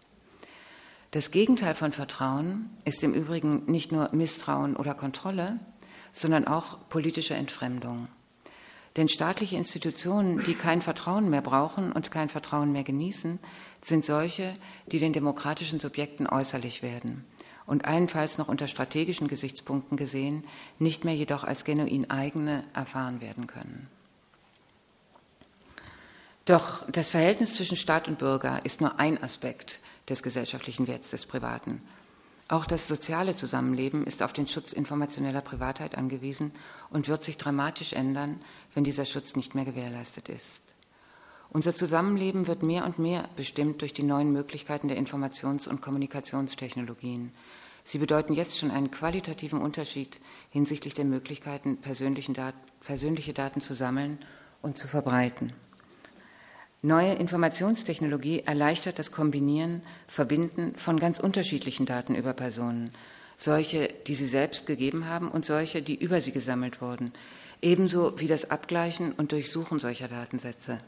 Das 1.13 1.31
Gegenteil 1.31 1.75
von 1.75 1.93
Vertrauen 1.93 2.71
ist 2.85 3.03
im 3.03 3.15
Übrigen 3.15 3.65
nicht 3.67 3.93
nur 3.93 4.11
Misstrauen 4.13 4.77
oder 4.77 4.95
Kontrolle, 4.95 5.59
sondern 6.13 6.47
auch 6.47 6.89
politische 6.89 7.35
Entfremdung. 7.35 8.09
Denn 8.97 9.09
staatliche 9.09 9.57
Institutionen, 9.57 10.43
die 10.45 10.55
kein 10.55 10.83
Vertrauen 10.83 11.31
mehr 11.31 11.43
brauchen 11.43 11.93
und 11.93 12.11
kein 12.11 12.29
Vertrauen 12.29 12.73
mehr 12.73 12.85
genießen, 12.85 13.39
sind 13.83 14.05
solche, 14.05 14.55
die 14.91 14.99
den 14.99 15.13
demokratischen 15.13 15.81
Subjekten 15.81 16.27
äußerlich 16.27 16.83
werden 16.83 17.25
und 17.67 17.85
allenfalls 17.85 18.39
noch 18.39 18.49
unter 18.49 18.69
strategischen 18.69 19.29
Gesichtspunkten 19.29 19.97
gesehen, 19.97 20.45
nicht 20.79 21.05
mehr 21.05 21.15
jedoch 21.15 21.45
als 21.45 21.65
genuin 21.65 22.11
eigene 22.11 22.65
erfahren 22.75 23.21
werden 23.21 23.47
können. 23.47 23.89
Doch 26.45 26.89
das 26.91 27.11
Verhältnis 27.11 27.55
zwischen 27.55 27.77
Staat 27.77 28.07
und 28.07 28.19
Bürger 28.19 28.65
ist 28.65 28.81
nur 28.81 29.01
ein 29.01 29.21
Aspekt 29.23 29.81
des 30.09 30.23
gesellschaftlichen 30.23 30.87
Werts 30.87 31.11
des 31.11 31.27
Privaten. 31.27 31.83
Auch 32.49 32.67
das 32.67 32.87
soziale 32.87 33.35
Zusammenleben 33.35 34.07
ist 34.07 34.23
auf 34.23 34.33
den 34.33 34.47
Schutz 34.47 34.73
informationeller 34.73 35.41
Privatheit 35.41 35.99
angewiesen 35.99 36.53
und 36.91 37.09
wird 37.09 37.25
sich 37.25 37.37
dramatisch 37.37 37.93
ändern, 37.93 38.41
wenn 38.75 38.85
dieser 38.85 39.05
Schutz 39.05 39.35
nicht 39.35 39.57
mehr 39.57 39.65
gewährleistet 39.65 40.29
ist. 40.29 40.63
Unser 41.51 41.75
Zusammenleben 41.75 42.47
wird 42.47 42.63
mehr 42.63 42.85
und 42.85 43.01
mehr 43.01 43.29
bestimmt 43.35 43.81
durch 43.81 43.93
die 43.93 44.05
neuen 44.05 44.33
Möglichkeiten 44.33 44.87
der 44.87 44.99
Informations- 44.99 45.67
und 45.67 45.81
Kommunikationstechnologien. 45.81 47.33
Sie 47.89 47.99
bedeuten 47.99 48.35
jetzt 48.35 48.59
schon 48.59 48.73
einen 48.73 48.91
qualitativen 48.91 49.61
Unterschied 49.61 50.19
hinsichtlich 50.51 50.95
der 50.95 51.05
Möglichkeiten, 51.05 51.79
persönliche 51.79 53.33
Daten 53.33 53.61
zu 53.61 53.75
sammeln 53.75 54.19
und 54.61 54.77
zu 54.77 54.89
verbreiten. 54.89 55.53
Neue 56.83 57.13
Informationstechnologie 57.13 58.41
erleichtert 58.41 58.99
das 58.99 59.13
Kombinieren, 59.13 59.83
Verbinden 60.09 60.75
von 60.75 60.99
ganz 60.99 61.21
unterschiedlichen 61.21 61.87
Daten 61.87 62.17
über 62.17 62.33
Personen, 62.33 62.91
solche, 63.37 63.89
die 64.09 64.17
sie 64.17 64.27
selbst 64.27 64.67
gegeben 64.67 65.07
haben 65.09 65.31
und 65.31 65.45
solche, 65.45 65.81
die 65.81 65.95
über 65.95 66.21
sie 66.21 66.33
gesammelt 66.33 66.81
wurden, 66.81 67.13
ebenso 67.63 68.19
wie 68.19 68.27
das 68.27 68.51
Abgleichen 68.51 69.13
und 69.13 69.31
Durchsuchen 69.31 69.79
solcher 69.79 70.09
Datensätze. 70.09 70.79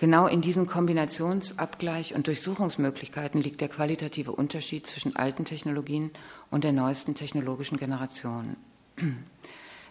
Genau 0.00 0.26
in 0.26 0.40
diesen 0.40 0.66
Kombinationsabgleich- 0.66 2.14
und 2.14 2.26
Durchsuchungsmöglichkeiten 2.26 3.38
liegt 3.38 3.60
der 3.60 3.68
qualitative 3.68 4.32
Unterschied 4.32 4.86
zwischen 4.86 5.14
alten 5.14 5.44
Technologien 5.44 6.10
und 6.50 6.64
der 6.64 6.72
neuesten 6.72 7.14
technologischen 7.14 7.76
Generation. 7.76 8.56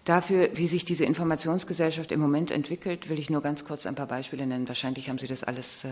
Dafür, 0.06 0.50
wie 0.56 0.66
sich 0.66 0.84
diese 0.84 1.06
Informationsgesellschaft 1.06 2.12
im 2.12 2.20
Moment 2.20 2.50
entwickelt, 2.50 3.08
will 3.08 3.20
ich 3.20 3.30
nur 3.30 3.44
ganz 3.44 3.66
kurz 3.66 3.86
ein 3.86 3.94
paar 3.94 4.08
Beispiele 4.08 4.48
nennen. 4.48 4.68
Wahrscheinlich 4.68 5.10
haben 5.10 5.20
Sie 5.20 5.28
das 5.28 5.44
alles 5.44 5.84
äh, 5.84 5.90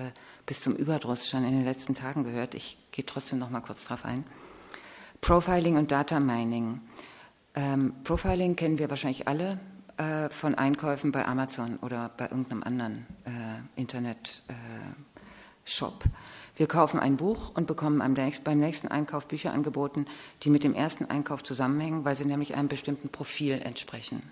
bis 0.48 0.62
zum 0.62 0.76
Überdruss 0.76 1.30
schon 1.30 1.46
in 1.46 1.52
den 1.52 1.64
letzten 1.64 1.94
Tagen 1.94 2.24
gehört. 2.24 2.56
Ich 2.56 2.80
gehe 2.92 3.06
trotzdem 3.06 3.38
noch 3.38 3.52
mal 3.52 3.62
kurz 3.62 3.84
darauf 3.84 4.04
ein. 4.04 4.24
Profiling 5.22 5.78
und 5.78 5.92
Data 5.92 6.20
Mining. 6.20 6.82
Ähm, 7.54 7.94
Profiling 8.04 8.56
kennen 8.56 8.80
wir 8.80 8.90
wahrscheinlich 8.90 9.28
alle 9.28 9.60
äh, 9.98 10.30
von 10.30 10.56
Einkäufen 10.56 11.12
bei 11.12 11.26
Amazon 11.26 11.78
oder 11.78 12.10
bei 12.16 12.26
irgendeinem 12.26 12.64
anderen 12.64 13.06
äh, 13.26 13.80
Internet-Shop. 13.80 14.46
Äh, 16.06 16.10
wir 16.56 16.68
kaufen 16.68 17.00
ein 17.00 17.18
Buch 17.18 17.52
und 17.54 17.68
bekommen 17.68 18.00
beim 18.00 18.60
nächsten 18.60 18.88
Einkauf 18.88 19.28
Bücher 19.28 19.54
angeboten, 19.54 20.08
die 20.44 20.50
mit 20.50 20.64
dem 20.64 20.74
ersten 20.74 21.06
Einkauf 21.06 21.44
zusammenhängen, 21.44 22.04
weil 22.04 22.18
sie 22.18 22.26
nämlich 22.26 22.56
einem 22.56 22.68
bestimmten 22.68 23.10
Profil 23.10 23.62
entsprechen. 23.64 24.24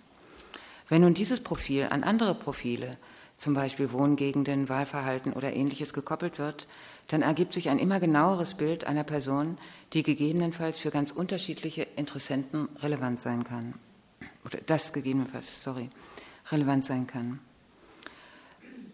Wenn 0.88 1.01
nun 1.01 1.13
dieses 1.13 1.41
Profil 1.41 1.88
an 1.89 2.04
andere 2.04 2.34
Profile, 2.34 2.91
zum 3.38 3.54
Beispiel 3.54 3.91
Wohngegenden, 3.91 4.69
Wahlverhalten 4.69 5.34
oder 5.34 5.54
ähnliches 5.54 5.93
gekoppelt 5.93 6.39
wird, 6.39 6.67
dann 7.08 7.21
ergibt 7.21 7.54
sich 7.54 7.69
ein 7.69 7.80
immer 7.80 7.99
genaueres 7.99 8.56
Bild 8.56 8.88
einer 8.88 9.04
Person, 9.04 9.58
die 9.93 10.04
gegebenenfalls 10.04 10.80
für 10.80 10.89
ganz 10.89 11.12
unterschiedliche 11.12 11.84
Interessenten 11.95 12.69
relevant 12.82 13.19
sein 13.19 13.43
kann. 13.43 13.75
Oder 14.46 14.60
das 14.66 14.94
gegebenenfalls, 14.94 15.64
sorry, 15.64 15.90
relevant 16.52 16.86
sein 16.86 17.08
kann. 17.08 17.40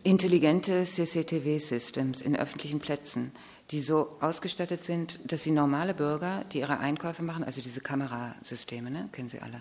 Intelligente 0.04 0.84
CCTV-Systems 0.84 2.22
in 2.22 2.36
öffentlichen 2.36 2.80
Plätzen, 2.80 3.32
die 3.70 3.80
so 3.80 4.18
ausgestattet 4.20 4.84
sind, 4.84 5.20
dass 5.32 5.44
sie 5.44 5.52
normale 5.52 5.94
Bürger, 5.94 6.44
die 6.52 6.60
ihre 6.60 6.80
Einkäufe 6.80 7.24
machen, 7.24 7.44
also 7.44 7.62
diese 7.62 7.82
Kamerasysteme, 7.82 8.90
ne, 8.90 9.10
kennen 9.12 9.30
Sie 9.30 9.40
alle, 9.40 9.60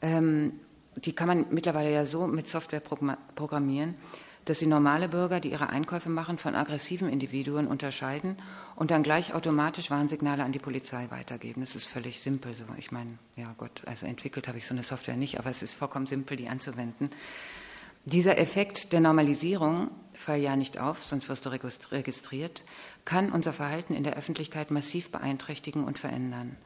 ähm, 0.00 0.60
die 0.96 1.12
kann 1.12 1.26
man 1.26 1.46
mittlerweile 1.50 1.92
ja 1.92 2.06
so 2.06 2.26
mit 2.26 2.48
Software 2.48 2.80
programmieren, 2.80 3.96
dass 4.44 4.58
sie 4.58 4.66
normale 4.66 5.08
Bürger, 5.08 5.40
die 5.40 5.50
ihre 5.50 5.70
Einkäufe 5.70 6.10
machen, 6.10 6.38
von 6.38 6.54
aggressiven 6.54 7.08
Individuen 7.08 7.66
unterscheiden 7.66 8.36
und 8.76 8.90
dann 8.90 9.02
gleich 9.02 9.34
automatisch 9.34 9.90
Warnsignale 9.90 10.44
an 10.44 10.52
die 10.52 10.58
Polizei 10.58 11.06
weitergeben. 11.10 11.62
Das 11.62 11.74
ist 11.74 11.86
völlig 11.86 12.20
simpel. 12.20 12.54
Ich 12.76 12.92
meine, 12.92 13.18
ja 13.36 13.54
Gott, 13.56 13.82
also 13.86 14.06
entwickelt 14.06 14.48
habe 14.48 14.58
ich 14.58 14.66
so 14.66 14.74
eine 14.74 14.82
Software 14.82 15.16
nicht, 15.16 15.38
aber 15.38 15.50
es 15.50 15.62
ist 15.62 15.74
vollkommen 15.74 16.06
simpel, 16.06 16.36
die 16.36 16.48
anzuwenden. 16.48 17.10
Dieser 18.06 18.36
Effekt 18.36 18.92
der 18.92 19.00
Normalisierung, 19.00 19.90
fall 20.14 20.38
ja 20.38 20.56
nicht 20.56 20.78
auf, 20.78 21.02
sonst 21.02 21.28
wirst 21.30 21.46
du 21.46 21.48
registriert, 21.48 22.64
kann 23.06 23.32
unser 23.32 23.54
Verhalten 23.54 23.94
in 23.94 24.04
der 24.04 24.16
Öffentlichkeit 24.16 24.70
massiv 24.70 25.10
beeinträchtigen 25.10 25.84
und 25.84 25.98
verändern. 25.98 26.56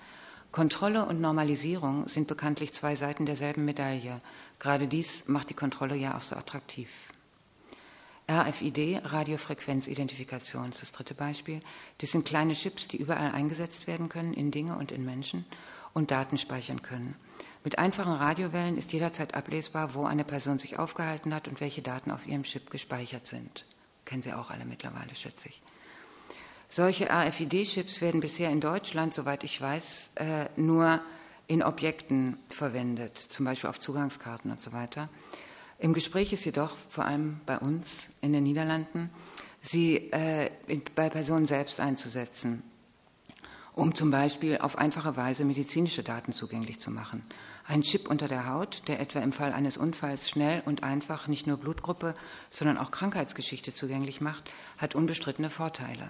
Kontrolle 0.50 1.04
und 1.04 1.20
Normalisierung 1.20 2.08
sind 2.08 2.26
bekanntlich 2.26 2.72
zwei 2.72 2.96
Seiten 2.96 3.24
derselben 3.24 3.64
Medaille. 3.64 4.20
Gerade 4.58 4.88
dies 4.88 5.28
macht 5.28 5.50
die 5.50 5.54
Kontrolle 5.54 5.94
ja 5.94 6.16
auch 6.16 6.22
so 6.22 6.34
attraktiv. 6.34 7.12
RFID, 8.30 9.00
Radiofrequenzidentifikation, 9.04 10.70
ist 10.70 10.82
das 10.82 10.92
dritte 10.92 11.14
Beispiel. 11.14 11.60
Das 11.98 12.12
sind 12.12 12.26
kleine 12.26 12.52
Chips, 12.52 12.86
die 12.86 12.98
überall 12.98 13.32
eingesetzt 13.32 13.86
werden 13.86 14.08
können, 14.08 14.34
in 14.34 14.50
Dinge 14.50 14.76
und 14.76 14.92
in 14.92 15.04
Menschen 15.04 15.46
und 15.94 16.10
Daten 16.10 16.36
speichern 16.36 16.82
können. 16.82 17.16
Mit 17.64 17.78
einfachen 17.78 18.12
Radiowellen 18.12 18.76
ist 18.78 18.92
jederzeit 18.92 19.34
ablesbar, 19.34 19.94
wo 19.94 20.04
eine 20.04 20.24
Person 20.24 20.58
sich 20.58 20.78
aufgehalten 20.78 21.34
hat 21.34 21.48
und 21.48 21.60
welche 21.60 21.82
Daten 21.82 22.10
auf 22.10 22.26
ihrem 22.26 22.42
Chip 22.42 22.70
gespeichert 22.70 23.26
sind. 23.26 23.64
Kennen 24.04 24.22
Sie 24.22 24.32
auch 24.32 24.50
alle 24.50 24.64
mittlerweile, 24.64 25.14
schätze 25.14 25.48
ich. 25.48 25.60
Solche 26.68 27.08
RFID-Chips 27.10 28.02
werden 28.02 28.20
bisher 28.20 28.50
in 28.50 28.60
Deutschland, 28.60 29.14
soweit 29.14 29.42
ich 29.42 29.60
weiß, 29.60 30.10
äh, 30.16 30.46
nur 30.56 31.00
in 31.46 31.62
Objekten 31.62 32.38
verwendet, 32.50 33.16
zum 33.16 33.46
Beispiel 33.46 33.70
auf 33.70 33.80
Zugangskarten 33.80 34.50
und 34.50 34.62
so 34.62 34.72
weiter. 34.72 35.08
Im 35.78 35.92
Gespräch 35.92 36.32
ist 36.32 36.44
jedoch, 36.44 36.76
vor 36.90 37.04
allem 37.04 37.40
bei 37.46 37.56
uns 37.58 38.08
in 38.20 38.32
den 38.32 38.42
Niederlanden, 38.42 39.10
sie 39.60 40.10
äh, 40.10 40.50
bei 40.96 41.08
Personen 41.08 41.46
selbst 41.46 41.78
einzusetzen, 41.78 42.64
um 43.74 43.94
zum 43.94 44.10
Beispiel 44.10 44.58
auf 44.58 44.76
einfache 44.76 45.16
Weise 45.16 45.44
medizinische 45.44 46.02
Daten 46.02 46.32
zugänglich 46.32 46.80
zu 46.80 46.90
machen. 46.90 47.22
Ein 47.64 47.82
Chip 47.82 48.10
unter 48.10 48.26
der 48.26 48.48
Haut, 48.48 48.88
der 48.88 48.98
etwa 48.98 49.20
im 49.20 49.32
Fall 49.32 49.52
eines 49.52 49.76
Unfalls 49.76 50.28
schnell 50.28 50.62
und 50.64 50.82
einfach 50.82 51.28
nicht 51.28 51.46
nur 51.46 51.58
Blutgruppe, 51.58 52.14
sondern 52.50 52.78
auch 52.78 52.90
Krankheitsgeschichte 52.90 53.72
zugänglich 53.72 54.20
macht, 54.20 54.50
hat 54.78 54.96
unbestrittene 54.96 55.50
Vorteile. 55.50 56.08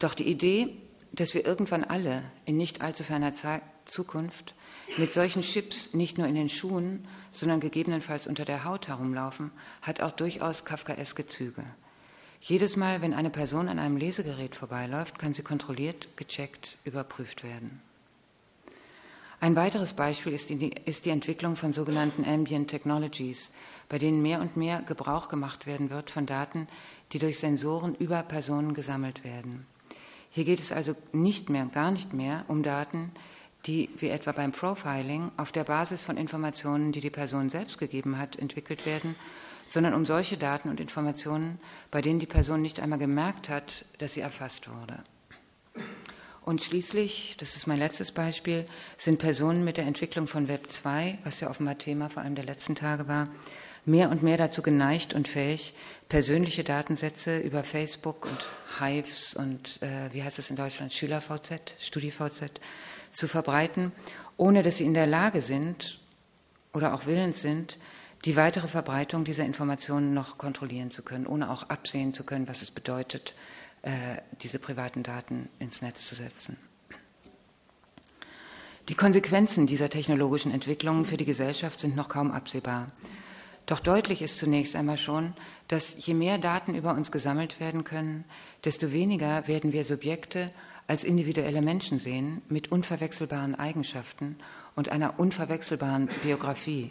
Doch 0.00 0.14
die 0.14 0.26
Idee, 0.26 0.76
dass 1.12 1.34
wir 1.34 1.44
irgendwann 1.46 1.84
alle 1.84 2.24
in 2.46 2.56
nicht 2.56 2.80
allzu 2.80 3.04
ferner 3.04 3.32
Zeit, 3.32 3.62
Zukunft 3.84 4.54
mit 4.96 5.12
solchen 5.12 5.42
Chips 5.42 5.94
nicht 5.94 6.18
nur 6.18 6.26
in 6.26 6.34
den 6.34 6.48
Schuhen, 6.48 7.06
sondern 7.30 7.60
gegebenenfalls 7.60 8.26
unter 8.26 8.44
der 8.44 8.64
Haut 8.64 8.88
herumlaufen, 8.88 9.50
hat 9.82 10.00
auch 10.00 10.12
durchaus 10.12 10.64
kafkaeske 10.64 11.26
Züge. 11.26 11.64
Jedes 12.40 12.76
Mal, 12.76 13.02
wenn 13.02 13.12
eine 13.12 13.30
Person 13.30 13.68
an 13.68 13.78
einem 13.78 13.96
Lesegerät 13.96 14.56
vorbeiläuft, 14.56 15.18
kann 15.18 15.34
sie 15.34 15.42
kontrolliert, 15.42 16.16
gecheckt, 16.16 16.78
überprüft 16.84 17.44
werden. 17.44 17.82
Ein 19.42 19.56
weiteres 19.56 19.94
Beispiel 19.94 20.34
ist 20.34 20.50
die, 20.50 20.70
ist 20.84 21.06
die, 21.06 21.10
Entwicklung 21.10 21.56
von 21.56 21.72
sogenannten 21.72 22.26
Ambient 22.26 22.68
Technologies, 22.68 23.52
bei 23.88 23.98
denen 23.98 24.20
mehr 24.20 24.40
und 24.40 24.56
mehr 24.56 24.82
Gebrauch 24.82 25.28
gemacht 25.28 25.66
werden 25.66 25.90
wird 25.90 26.10
von 26.10 26.26
Daten, 26.26 26.68
die 27.12 27.18
durch 27.18 27.38
Sensoren 27.38 27.94
über 27.94 28.22
Personen 28.22 28.74
gesammelt 28.74 29.24
werden. 29.24 29.66
Hier 30.30 30.44
geht 30.44 30.60
es 30.60 30.72
also 30.72 30.94
nicht 31.12 31.48
mehr, 31.48 31.66
gar 31.66 31.90
nicht 31.90 32.12
mehr 32.12 32.44
um 32.48 32.62
Daten, 32.62 33.12
die, 33.66 33.90
wie 33.98 34.08
etwa 34.08 34.32
beim 34.32 34.52
Profiling, 34.52 35.30
auf 35.36 35.52
der 35.52 35.64
Basis 35.64 36.02
von 36.02 36.16
Informationen, 36.16 36.92
die 36.92 37.00
die 37.00 37.10
Person 37.10 37.50
selbst 37.50 37.78
gegeben 37.78 38.18
hat, 38.18 38.36
entwickelt 38.36 38.86
werden, 38.86 39.14
sondern 39.68 39.94
um 39.94 40.04
solche 40.04 40.36
Daten 40.36 40.68
und 40.68 40.80
Informationen, 40.80 41.60
bei 41.90 42.00
denen 42.00 42.18
die 42.18 42.26
Person 42.26 42.62
nicht 42.62 42.80
einmal 42.80 42.98
gemerkt 42.98 43.48
hat, 43.48 43.84
dass 43.98 44.14
sie 44.14 44.20
erfasst 44.20 44.68
wurde. 44.68 44.98
Und 46.42 46.62
schließlich, 46.62 47.36
das 47.38 47.54
ist 47.54 47.66
mein 47.66 47.78
letztes 47.78 48.12
Beispiel, 48.12 48.66
sind 48.96 49.18
Personen 49.18 49.62
mit 49.62 49.76
der 49.76 49.86
Entwicklung 49.86 50.26
von 50.26 50.48
Web 50.48 50.72
2, 50.72 51.18
was 51.22 51.40
ja 51.40 51.50
offenbar 51.50 51.78
Thema 51.78 52.08
vor 52.08 52.22
allem 52.22 52.34
der 52.34 52.44
letzten 52.44 52.74
Tage 52.74 53.06
war, 53.06 53.28
mehr 53.84 54.10
und 54.10 54.22
mehr 54.22 54.36
dazu 54.36 54.62
geneigt 54.62 55.14
und 55.14 55.28
fähig, 55.28 55.74
persönliche 56.08 56.64
Datensätze 56.64 57.38
über 57.38 57.62
Facebook 57.62 58.26
und 58.26 58.48
Hives 58.80 59.34
und, 59.34 59.80
äh, 59.82 60.12
wie 60.12 60.22
heißt 60.22 60.38
es 60.38 60.50
in 60.50 60.56
Deutschland, 60.56 60.92
SchülerVZ, 60.92 61.76
StudiVZ, 61.78 62.60
zu 63.12 63.28
verbreiten, 63.28 63.92
ohne 64.36 64.62
dass 64.62 64.78
sie 64.78 64.84
in 64.84 64.94
der 64.94 65.06
Lage 65.06 65.40
sind 65.40 66.00
oder 66.72 66.94
auch 66.94 67.06
willens 67.06 67.40
sind, 67.40 67.78
die 68.24 68.36
weitere 68.36 68.68
Verbreitung 68.68 69.24
dieser 69.24 69.44
Informationen 69.44 70.12
noch 70.14 70.38
kontrollieren 70.38 70.90
zu 70.90 71.02
können, 71.02 71.26
ohne 71.26 71.50
auch 71.50 71.64
absehen 71.64 72.12
zu 72.12 72.24
können, 72.24 72.48
was 72.48 72.62
es 72.62 72.70
bedeutet, 72.70 73.34
äh, 73.82 73.90
diese 74.42 74.58
privaten 74.58 75.02
Daten 75.02 75.48
ins 75.58 75.80
Netz 75.80 76.06
zu 76.06 76.14
setzen. 76.14 76.56
Die 78.88 78.94
Konsequenzen 78.94 79.66
dieser 79.66 79.88
technologischen 79.88 80.52
Entwicklungen 80.52 81.04
für 81.04 81.16
die 81.16 81.24
Gesellschaft 81.24 81.80
sind 81.80 81.96
noch 81.96 82.08
kaum 82.08 82.32
absehbar. 82.32 82.88
Doch 83.66 83.78
deutlich 83.78 84.20
ist 84.20 84.38
zunächst 84.38 84.74
einmal 84.74 84.98
schon, 84.98 85.32
dass 85.68 86.04
je 86.04 86.12
mehr 86.12 86.38
Daten 86.38 86.74
über 86.74 86.94
uns 86.94 87.12
gesammelt 87.12 87.60
werden 87.60 87.84
können, 87.84 88.24
desto 88.64 88.90
weniger 88.90 89.46
werden 89.46 89.72
wir 89.72 89.84
Subjekte 89.84 90.46
als 90.90 91.04
individuelle 91.04 91.62
Menschen 91.62 92.00
sehen 92.00 92.42
mit 92.48 92.72
unverwechselbaren 92.72 93.54
Eigenschaften 93.54 94.34
und 94.74 94.88
einer 94.88 95.20
unverwechselbaren 95.20 96.10
Biografie. 96.24 96.88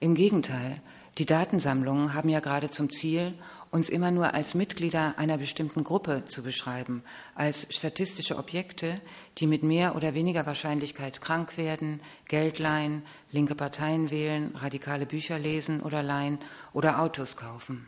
Im 0.00 0.16
Gegenteil, 0.16 0.82
die 1.18 1.24
Datensammlungen 1.24 2.14
haben 2.14 2.28
ja 2.28 2.40
gerade 2.40 2.72
zum 2.72 2.90
Ziel, 2.90 3.34
uns 3.70 3.88
immer 3.88 4.10
nur 4.10 4.34
als 4.34 4.54
Mitglieder 4.54 5.14
einer 5.16 5.38
bestimmten 5.38 5.84
Gruppe 5.84 6.24
zu 6.26 6.42
beschreiben, 6.42 7.04
als 7.36 7.68
statistische 7.70 8.36
Objekte, 8.36 8.96
die 9.38 9.46
mit 9.46 9.62
mehr 9.62 9.94
oder 9.94 10.14
weniger 10.14 10.44
Wahrscheinlichkeit 10.44 11.20
krank 11.20 11.56
werden, 11.56 12.00
Geld 12.26 12.58
leihen, 12.58 13.04
linke 13.30 13.54
Parteien 13.54 14.10
wählen, 14.10 14.56
radikale 14.56 15.06
Bücher 15.06 15.38
lesen 15.38 15.82
oder 15.82 16.02
leihen 16.02 16.40
oder 16.72 17.00
Autos 17.00 17.36
kaufen. 17.36 17.86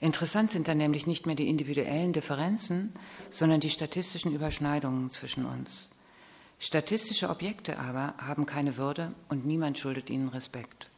Interessant 0.00 0.50
sind 0.50 0.68
dann 0.68 0.78
nämlich 0.78 1.06
nicht 1.06 1.26
mehr 1.26 1.34
die 1.34 1.48
individuellen 1.48 2.12
Differenzen, 2.12 2.92
sondern 3.30 3.60
die 3.60 3.70
statistischen 3.70 4.32
Überschneidungen 4.32 5.10
zwischen 5.10 5.44
uns. 5.44 5.90
Statistische 6.60 7.30
Objekte 7.30 7.78
aber 7.78 8.14
haben 8.18 8.46
keine 8.46 8.76
Würde 8.76 9.12
und 9.28 9.46
niemand 9.46 9.78
schuldet 9.78 10.10
ihnen 10.10 10.28
Respekt. 10.28 10.88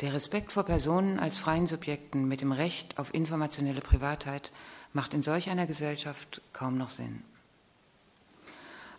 Der 0.00 0.12
Respekt 0.12 0.52
vor 0.52 0.64
Personen 0.64 1.18
als 1.18 1.38
freien 1.38 1.66
Subjekten 1.66 2.28
mit 2.28 2.40
dem 2.40 2.52
Recht 2.52 2.98
auf 2.98 3.12
informationelle 3.12 3.80
Privatheit 3.80 4.52
macht 4.92 5.12
in 5.12 5.22
solch 5.22 5.50
einer 5.50 5.66
Gesellschaft 5.66 6.40
kaum 6.52 6.78
noch 6.78 6.90
Sinn. 6.90 7.22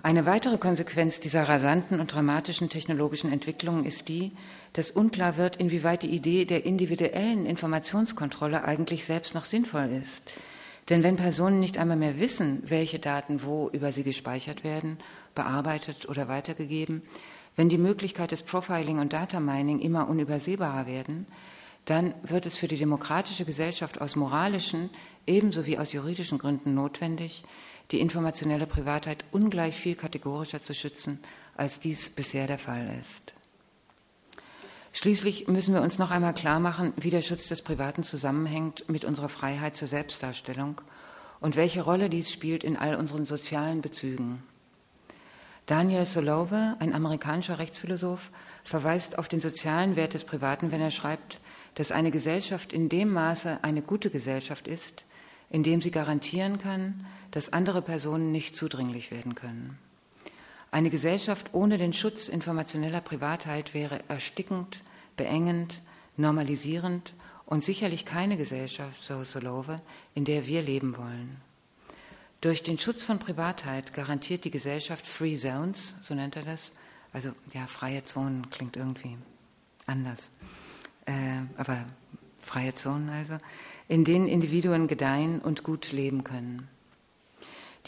Eine 0.01 0.25
weitere 0.25 0.57
Konsequenz 0.57 1.19
dieser 1.19 1.47
rasanten 1.47 1.99
und 1.99 2.13
dramatischen 2.13 2.69
technologischen 2.69 3.31
Entwicklungen 3.31 3.85
ist 3.85 4.07
die, 4.07 4.31
dass 4.73 4.91
unklar 4.91 5.37
wird, 5.37 5.57
inwieweit 5.57 6.03
die 6.03 6.09
Idee 6.09 6.45
der 6.45 6.65
individuellen 6.65 7.45
Informationskontrolle 7.45 8.63
eigentlich 8.63 9.05
selbst 9.05 9.33
noch 9.35 9.45
sinnvoll 9.45 9.89
ist. 10.01 10.23
Denn 10.89 11.03
wenn 11.03 11.17
Personen 11.17 11.59
nicht 11.59 11.77
einmal 11.77 11.97
mehr 11.97 12.19
wissen, 12.19 12.63
welche 12.65 12.99
Daten 12.99 13.43
wo 13.43 13.69
über 13.69 13.91
sie 13.91 14.03
gespeichert 14.03 14.63
werden, 14.63 14.97
bearbeitet 15.35 16.09
oder 16.09 16.27
weitergegeben, 16.27 17.03
wenn 17.55 17.69
die 17.69 17.77
Möglichkeit 17.77 18.31
des 18.31 18.41
Profiling 18.41 18.99
und 18.99 19.13
Data 19.13 19.39
Mining 19.39 19.79
immer 19.79 20.07
unübersehbarer 20.07 20.87
werden, 20.87 21.27
dann 21.85 22.13
wird 22.23 22.45
es 22.45 22.55
für 22.55 22.67
die 22.67 22.77
demokratische 22.77 23.45
Gesellschaft 23.45 24.01
aus 24.01 24.15
moralischen 24.15 24.89
ebenso 25.25 25.65
wie 25.65 25.77
aus 25.77 25.93
juridischen 25.93 26.37
Gründen 26.37 26.73
notwendig, 26.73 27.43
die 27.91 27.99
informationelle 27.99 28.67
Privatheit 28.67 29.25
ungleich 29.31 29.75
viel 29.75 29.95
kategorischer 29.95 30.63
zu 30.63 30.73
schützen, 30.73 31.19
als 31.55 31.79
dies 31.79 32.09
bisher 32.09 32.47
der 32.47 32.59
Fall 32.59 32.95
ist. 32.99 33.33
Schließlich 34.91 35.47
müssen 35.47 35.73
wir 35.73 35.81
uns 35.81 35.99
noch 35.99 36.11
einmal 36.11 36.33
klar 36.33 36.59
machen, 36.59 36.93
wie 36.97 37.11
der 37.11 37.21
Schutz 37.21 37.47
des 37.47 37.61
Privaten 37.61 38.03
zusammenhängt 38.03 38.89
mit 38.89 39.05
unserer 39.05 39.29
Freiheit 39.29 39.75
zur 39.75 39.87
Selbstdarstellung 39.87 40.81
und 41.39 41.55
welche 41.55 41.81
Rolle 41.81 42.09
dies 42.09 42.31
spielt 42.31 42.63
in 42.63 42.75
all 42.75 42.95
unseren 42.95 43.25
sozialen 43.25 43.81
Bezügen. 43.81 44.43
Daniel 45.67 46.07
Solove, 46.07 46.75
ein 46.79 46.95
amerikanischer 46.95 47.59
Rechtsphilosoph, 47.59 48.31
verweist 48.63 49.19
auf 49.19 49.27
den 49.27 49.39
sozialen 49.39 49.95
Wert 49.95 50.15
des 50.15 50.25
Privaten, 50.25 50.71
wenn 50.71 50.81
er 50.81 50.89
schreibt, 50.89 51.41
dass 51.75 51.91
eine 51.91 52.09
Gesellschaft 52.09 52.73
in 52.73 52.89
dem 52.89 53.13
Maße 53.13 53.59
eine 53.61 53.83
gute 53.83 54.09
Gesellschaft 54.09 54.67
ist, 54.67 55.05
in 55.51 55.61
dem 55.61 55.81
sie 55.81 55.91
garantieren 55.91 56.57
kann, 56.57 57.05
dass 57.29 57.53
andere 57.53 57.83
Personen 57.83 58.31
nicht 58.31 58.57
zudringlich 58.57 59.11
werden 59.11 59.35
können. 59.35 59.77
Eine 60.71 60.89
Gesellschaft 60.89 61.53
ohne 61.53 61.77
den 61.77 61.93
Schutz 61.93 62.27
informationeller 62.27 63.01
Privatheit 63.01 63.73
wäre 63.73 64.01
erstickend, 64.07 64.83
beengend, 65.17 65.81
normalisierend 66.15 67.13
und 67.45 67.63
sicherlich 67.63 68.05
keine 68.05 68.37
Gesellschaft, 68.37 69.03
so 69.03 69.23
Solove, 69.23 69.81
in 70.13 70.25
der 70.25 70.45
wir 70.45 70.61
leben 70.61 70.95
wollen. 70.97 71.37
Durch 72.41 72.61
den 72.61 72.77
Schutz 72.77 73.03
von 73.03 73.19
Privatheit 73.19 73.93
garantiert 73.93 74.45
die 74.45 74.51
Gesellschaft 74.51 75.07
Free 75.07 75.35
Zones, 75.35 75.95
so 76.01 76.13
nennt 76.13 76.35
er 76.35 76.43
das. 76.43 76.73
Also 77.11 77.31
ja, 77.53 77.65
freie 77.65 78.03
Zonen 78.05 78.49
klingt 78.49 78.77
irgendwie 78.77 79.17
anders. 79.87 80.29
Äh, 81.05 81.41
aber 81.57 81.85
freie 82.39 82.75
Zonen 82.75 83.09
also, 83.09 83.37
in 83.87 84.05
denen 84.05 84.27
Individuen 84.27 84.87
gedeihen 84.87 85.39
und 85.39 85.63
gut 85.63 85.91
leben 85.91 86.23
können. 86.23 86.67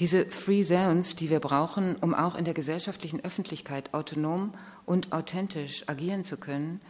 Diese 0.02 0.26
Free 0.26 0.64
Zones, 0.64 1.16
die 1.16 1.30
wir 1.30 1.40
brauchen, 1.40 1.96
um 1.98 2.16
auch 2.16 2.34
in 2.34 2.44
der 2.44 2.56
gesellschaftlichen 2.56 3.24
Öffentlichkeit 3.24 3.94
autonom 3.94 4.52
und 4.88 5.14
authentisch 5.14 5.88
agieren 5.88 6.26
zu 6.26 6.38
können, 6.38 6.82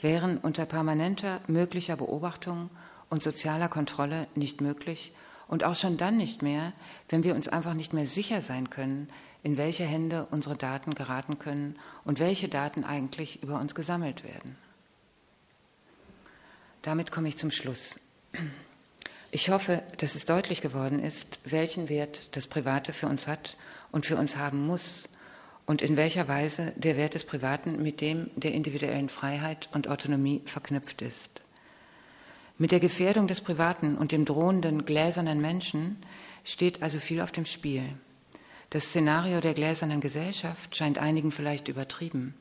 wären 0.00 0.38
unter 0.38 0.66
permanenter 0.66 1.40
möglicher 1.48 1.96
Beobachtung 1.96 2.70
und 3.08 3.24
sozialer 3.24 3.68
Kontrolle 3.68 4.28
nicht 4.36 4.60
möglich 4.60 5.12
und 5.48 5.64
auch 5.64 5.74
schon 5.74 5.96
dann 5.96 6.16
nicht 6.16 6.42
mehr, 6.42 6.72
wenn 7.08 7.24
wir 7.24 7.34
uns 7.34 7.48
einfach 7.48 7.74
nicht 7.74 7.92
mehr 7.92 8.06
sicher 8.06 8.40
sein 8.40 8.70
können, 8.70 9.08
in 9.42 9.56
welche 9.56 9.82
Hände 9.82 10.28
unsere 10.30 10.56
Daten 10.56 10.94
geraten 10.94 11.40
können 11.40 11.74
und 12.04 12.20
welche 12.20 12.46
Daten 12.46 12.84
eigentlich 12.84 13.42
über 13.42 13.58
uns 13.58 13.74
gesammelt 13.74 14.22
werden. 14.22 14.56
Damit 16.82 17.10
komme 17.10 17.26
ich 17.26 17.36
zum 17.36 17.50
Schluss. 17.50 17.98
Ich 19.32 19.48
hoffe, 19.48 19.82
dass 19.98 20.16
es 20.16 20.24
deutlich 20.24 20.60
geworden 20.60 20.98
ist, 20.98 21.38
welchen 21.44 21.88
Wert 21.88 22.34
das 22.36 22.48
Private 22.48 22.92
für 22.92 23.06
uns 23.06 23.28
hat 23.28 23.56
und 23.92 24.04
für 24.04 24.16
uns 24.16 24.36
haben 24.36 24.66
muss 24.66 25.08
und 25.66 25.82
in 25.82 25.96
welcher 25.96 26.26
Weise 26.26 26.72
der 26.74 26.96
Wert 26.96 27.14
des 27.14 27.22
Privaten 27.22 27.80
mit 27.80 28.00
dem 28.00 28.28
der 28.34 28.52
individuellen 28.52 29.08
Freiheit 29.08 29.68
und 29.72 29.86
Autonomie 29.86 30.42
verknüpft 30.46 31.00
ist. 31.00 31.42
Mit 32.58 32.72
der 32.72 32.80
Gefährdung 32.80 33.28
des 33.28 33.40
Privaten 33.40 33.96
und 33.96 34.10
dem 34.10 34.24
drohenden 34.24 34.84
gläsernen 34.84 35.40
Menschen 35.40 36.02
steht 36.42 36.82
also 36.82 36.98
viel 36.98 37.20
auf 37.20 37.30
dem 37.30 37.46
Spiel. 37.46 37.84
Das 38.70 38.86
Szenario 38.86 39.40
der 39.40 39.54
gläsernen 39.54 40.00
Gesellschaft 40.00 40.74
scheint 40.74 40.98
einigen 40.98 41.30
vielleicht 41.30 41.68
übertrieben. 41.68 42.34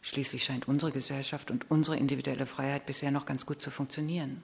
Schließlich 0.00 0.42
scheint 0.42 0.66
unsere 0.66 0.90
Gesellschaft 0.90 1.52
und 1.52 1.70
unsere 1.70 1.96
individuelle 1.96 2.46
Freiheit 2.46 2.84
bisher 2.84 3.12
noch 3.12 3.26
ganz 3.26 3.46
gut 3.46 3.62
zu 3.62 3.70
funktionieren. 3.70 4.42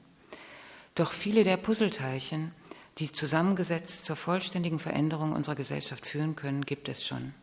Doch 0.98 1.12
viele 1.12 1.44
der 1.44 1.56
Puzzleteilchen, 1.56 2.50
die 2.98 3.12
zusammengesetzt 3.12 4.04
zur 4.04 4.16
vollständigen 4.16 4.80
Veränderung 4.80 5.30
unserer 5.30 5.54
Gesellschaft 5.54 6.04
führen 6.04 6.34
können, 6.34 6.66
gibt 6.66 6.88
es 6.88 7.06
schon. 7.06 7.34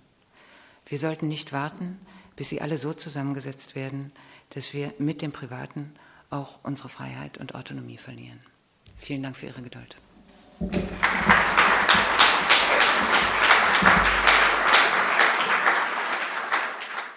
Wir 0.85 0.99
sollten 0.99 1.29
nicht 1.29 1.53
warten, 1.53 1.97
bis 2.35 2.49
sie 2.49 2.59
alle 2.59 2.77
so 2.77 2.91
zusammengesetzt 2.91 3.73
werden, 3.73 4.11
dass 4.49 4.73
wir 4.73 4.93
mit 4.97 5.21
dem 5.21 5.31
Privaten 5.31 5.93
auch 6.29 6.59
unsere 6.63 6.89
Freiheit 6.89 7.37
und 7.37 7.55
Autonomie 7.55 7.95
verlieren. 7.95 8.41
Vielen 8.97 9.23
Dank 9.23 9.37
für 9.37 9.45
Ihre 9.45 9.61
Geduld. 9.61 9.95